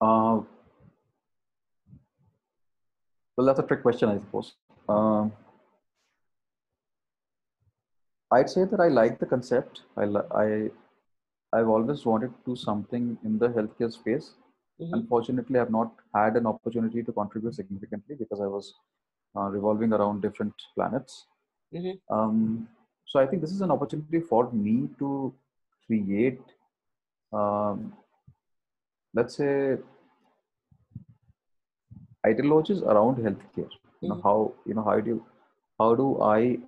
Uh, 0.00 0.40
well, 3.36 3.46
that's 3.46 3.58
a 3.58 3.62
trick 3.62 3.82
question, 3.82 4.08
I 4.08 4.18
suppose. 4.18 4.54
Uh, 4.88 5.28
I'd 8.32 8.50
say 8.50 8.64
that 8.64 8.80
I 8.80 8.88
like 8.88 9.18
the 9.18 9.26
concept. 9.26 9.82
I, 9.96 10.04
I, 10.34 10.70
I've 11.52 11.68
always 11.68 12.04
wanted 12.04 12.28
to 12.28 12.50
do 12.50 12.56
something 12.56 13.16
in 13.24 13.38
the 13.38 13.48
healthcare 13.48 13.92
space. 13.92 14.32
Mm-hmm. 14.80 14.94
Unfortunately, 14.94 15.58
I've 15.58 15.70
not 15.70 15.92
had 16.14 16.36
an 16.36 16.46
opportunity 16.46 17.02
to 17.02 17.12
contribute 17.12 17.54
significantly 17.54 18.16
because 18.18 18.40
I 18.40 18.46
was 18.46 18.74
uh, 19.36 19.48
revolving 19.48 19.92
around 19.92 20.22
different 20.22 20.54
planets. 20.74 21.26
Mm-hmm. 21.74 22.14
Um, 22.14 22.68
so 23.06 23.20
I 23.20 23.26
think 23.26 23.42
this 23.42 23.52
is 23.52 23.60
an 23.60 23.70
opportunity 23.70 24.20
for 24.20 24.50
me 24.52 24.88
to 24.98 25.32
create, 25.86 26.42
um, 27.32 27.92
let's 29.14 29.36
say, 29.36 29.76
ideologies 32.26 32.82
around 32.82 33.18
healthcare. 33.18 33.70
Mm-hmm. 33.70 34.02
You 34.02 34.08
know 34.08 34.14
mm-hmm. 34.16 34.28
how 34.28 34.52
you 34.66 34.74
know 34.74 34.82
how 34.82 35.00
do 35.00 35.10
you, 35.10 35.26
how 35.78 35.94
do 35.94 36.20
I 36.20 36.58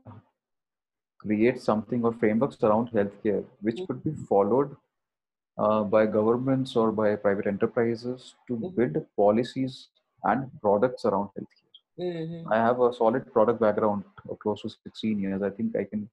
create 1.18 1.60
something 1.60 2.04
or 2.04 2.12
frameworks 2.12 2.62
around 2.62 2.90
healthcare 2.90 3.44
which 3.60 3.76
mm-hmm. 3.76 3.86
could 3.86 4.04
be 4.04 4.14
followed 4.28 4.76
uh, 5.58 5.82
by 5.82 6.06
governments 6.06 6.76
or 6.76 6.92
by 6.92 7.14
private 7.16 7.46
enterprises 7.46 8.34
to 8.46 8.54
mm-hmm. 8.54 8.74
build 8.76 9.06
policies 9.16 9.88
and 10.24 10.50
products 10.60 11.04
around 11.04 11.28
healthcare. 11.36 11.58
Mm-hmm. 11.98 12.52
I 12.52 12.56
have 12.56 12.80
a 12.80 12.92
solid 12.92 13.32
product 13.32 13.60
background 13.60 14.04
of 14.28 14.38
close 14.38 14.62
to 14.62 14.70
16 14.70 15.18
years. 15.20 15.42
I 15.42 15.50
think 15.50 15.76
I 15.76 15.84
can 15.84 16.08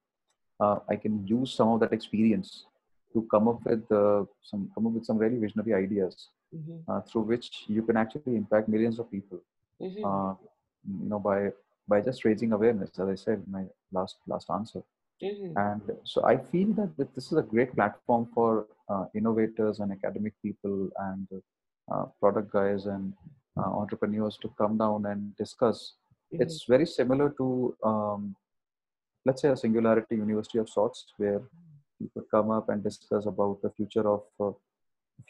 uh, 0.58 0.78
I 0.88 0.96
can 0.96 1.26
use 1.26 1.52
some 1.52 1.68
of 1.68 1.80
that 1.80 1.92
experience 1.92 2.64
to 3.12 3.22
come 3.30 3.46
up 3.46 3.64
with 3.64 3.90
uh, 3.92 4.24
some 4.42 4.70
come 4.74 4.86
up 4.86 4.92
with 4.92 5.04
some 5.04 5.18
very 5.18 5.38
visionary 5.38 5.74
ideas 5.74 6.28
mm-hmm. 6.54 6.90
uh, 6.90 7.00
through 7.02 7.22
which 7.22 7.64
you 7.68 7.82
can 7.82 7.96
actually 7.96 8.36
impact 8.36 8.68
millions 8.68 8.98
of 8.98 9.10
people. 9.10 9.40
Mm-hmm. 9.80 10.04
Uh, 10.04 10.34
you 11.02 11.08
know 11.08 11.18
by 11.18 11.50
by 11.88 12.00
just 12.00 12.24
raising 12.24 12.52
awareness, 12.52 12.98
as 12.98 13.08
I 13.08 13.14
said 13.14 13.42
in 13.46 13.52
my 13.52 13.64
last 13.92 14.16
last 14.26 14.50
answer. 14.50 14.82
Mm-hmm. 15.22 15.56
And 15.56 15.82
so 16.04 16.24
I 16.24 16.36
feel 16.36 16.72
that 16.74 16.96
this 17.14 17.32
is 17.32 17.38
a 17.38 17.42
great 17.42 17.74
platform 17.74 18.28
for 18.34 18.66
uh, 18.88 19.06
innovators 19.14 19.80
and 19.80 19.90
academic 19.92 20.34
people 20.42 20.90
and 20.98 21.26
uh, 21.90 22.04
product 22.20 22.52
guys 22.52 22.86
and 22.86 23.14
uh, 23.56 23.70
entrepreneurs 23.82 24.36
to 24.42 24.48
come 24.58 24.76
down 24.76 25.06
and 25.06 25.34
discuss. 25.36 25.94
Mm-hmm. 26.32 26.42
It's 26.42 26.64
very 26.68 26.86
similar 26.86 27.30
to, 27.38 27.76
um, 27.82 28.36
let's 29.24 29.42
say, 29.42 29.48
a 29.48 29.56
singularity 29.56 30.16
university 30.16 30.58
of 30.58 30.68
sorts, 30.68 31.06
where 31.16 31.40
people 31.98 32.22
come 32.30 32.50
up 32.50 32.68
and 32.68 32.82
discuss 32.82 33.24
about 33.26 33.62
the 33.62 33.70
future 33.70 34.06
of 34.06 34.22
uh, 34.38 34.52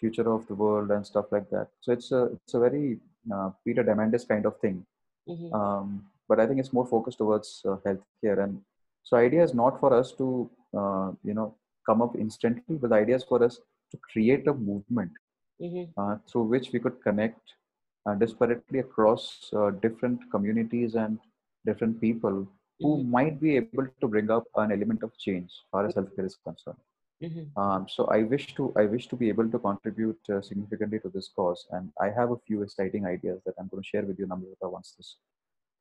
future 0.01 0.29
of 0.33 0.47
the 0.49 0.55
world 0.55 0.91
and 0.91 1.07
stuff 1.07 1.27
like 1.31 1.49
that. 1.51 1.69
So 1.81 1.93
it's 1.93 2.11
a 2.11 2.25
it's 2.25 2.55
a 2.55 2.59
very 2.59 2.99
uh, 3.33 3.51
Peter 3.65 3.85
Diamandis 3.85 4.27
kind 4.27 4.47
of 4.47 4.59
thing. 4.59 4.85
Mm-hmm. 5.29 5.55
Um, 5.55 6.07
but 6.29 6.41
I 6.41 6.47
think 6.47 6.59
it's 6.59 6.73
more 6.73 6.87
focused 6.87 7.19
towards 7.19 7.63
uh, 7.65 7.77
healthcare. 7.87 8.43
And 8.43 8.63
so 9.07 9.17
idea 9.17 9.43
is 9.45 9.55
not 9.55 9.79
for 9.79 9.91
us 9.95 10.13
to 10.21 10.51
uh, 10.81 11.11
you 11.23 11.35
know 11.39 11.55
come 11.89 12.03
up 12.03 12.17
instantly, 12.17 12.77
but 12.81 12.91
the 12.91 12.97
idea 12.97 13.17
is 13.17 13.25
for 13.25 13.43
us 13.43 13.61
to 13.93 13.97
create 14.13 14.49
a 14.49 14.55
movement 14.55 15.13
mm-hmm. 15.63 15.85
uh, 16.01 16.17
through 16.29 16.43
which 16.55 16.73
we 16.73 16.81
could 16.81 17.01
connect 17.03 17.55
uh, 18.07 18.15
disparately 18.23 18.81
across 18.81 19.49
uh, 19.55 19.71
different 19.87 20.19
communities 20.33 20.97
and 20.97 21.21
different 21.65 22.01
people 22.01 22.49
who 22.81 22.97
mm-hmm. 22.97 23.11
might 23.11 23.41
be 23.41 23.55
able 23.57 23.87
to 24.01 24.09
bring 24.09 24.29
up 24.29 24.45
an 24.57 24.73
element 24.73 25.05
of 25.05 25.17
change 25.19 25.51
as 25.51 25.65
far 25.71 25.87
as 25.87 25.95
healthcare 25.95 26.27
is 26.27 26.37
concerned. 26.45 26.83
Mm-hmm. 27.23 27.61
Um, 27.61 27.87
so 27.89 28.07
I 28.07 28.25
wish 28.25 28.55
to 28.57 28.73
I 28.77 28.87
wish 28.87 29.07
to 29.13 29.17
be 29.17 29.29
able 29.29 29.49
to 29.51 29.59
contribute 29.59 30.19
uh, 30.29 30.43
significantly 30.43 30.99
to 31.05 31.11
this 31.15 31.31
cause, 31.35 31.65
and 31.71 31.93
I 32.01 32.11
have 32.19 32.33
a 32.33 32.43
few 32.47 32.63
exciting 32.63 33.07
ideas 33.07 33.41
that 33.47 33.55
I'm 33.59 33.69
going 33.69 33.83
to 33.85 33.89
share 33.89 34.05
with 34.05 34.19
you, 34.19 34.27
Namrata, 34.27 34.71
once 34.79 34.95
this 34.99 35.17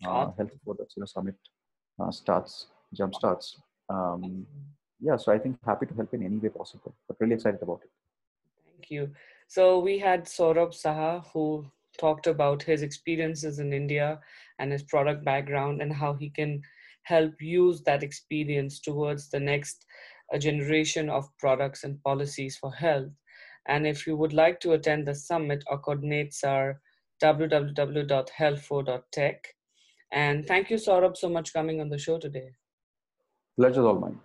uh, 0.06 0.32
Health 0.38 0.52
for 0.64 0.76
the 0.76 0.86
know, 0.96 1.06
Summit 1.06 1.36
uh, 2.00 2.12
starts, 2.12 2.68
jump 2.96 3.16
starts. 3.16 3.58
Um, 3.90 4.46
yeah, 5.00 5.18
so 5.18 5.32
I 5.32 5.38
think 5.38 5.58
happy 5.66 5.86
to 5.86 5.94
help 5.94 6.14
in 6.14 6.24
any 6.24 6.38
way 6.38 6.50
possible, 6.50 6.96
but 7.08 7.18
really 7.20 7.36
excited 7.36 7.62
about 7.62 7.82
it. 7.84 7.92
Thank 8.72 8.90
you. 8.90 9.12
So 9.48 9.80
we 9.80 10.00
had 10.00 10.26
Saurabh 10.26 10.74
Saha, 10.74 11.24
who 11.32 11.66
talked 12.00 12.28
about 12.28 12.64
his 12.64 12.82
experiences 12.82 13.60
in 13.60 13.74
India 13.74 14.20
and 14.60 14.72
his 14.72 14.84
product 14.84 15.24
background 15.24 15.82
and 15.82 15.94
how 15.94 16.14
he 16.14 16.30
can 16.30 16.62
help 17.04 17.34
use 17.40 17.82
that 17.84 18.04
experience 18.04 18.80
towards 18.80 19.30
the 19.30 19.40
next 19.40 19.86
uh, 20.34 20.38
generation 20.38 21.10
of 21.10 21.30
products 21.38 21.84
and 21.84 22.02
policies 22.04 22.58
for 22.58 22.74
health. 22.74 23.12
And 23.68 23.88
if 23.88 24.06
you 24.08 24.18
would 24.18 24.34
like 24.34 24.60
to 24.62 24.74
attend 24.74 25.08
the 25.08 25.16
summit, 25.16 25.64
our 25.70 25.78
coordinates 25.78 26.44
are 26.44 26.82
www.health4.tech. 27.24 29.36
And 30.12 30.46
thank 30.46 30.70
you, 30.70 30.78
Saurabh, 30.78 31.18
so 31.18 31.30
much 31.30 31.54
coming 31.54 31.82
on 31.82 31.90
the 31.90 31.98
show 31.98 32.20
today. 32.20 32.52
Pleasure 33.58 33.86
all 33.86 34.00
mine. 34.00 34.20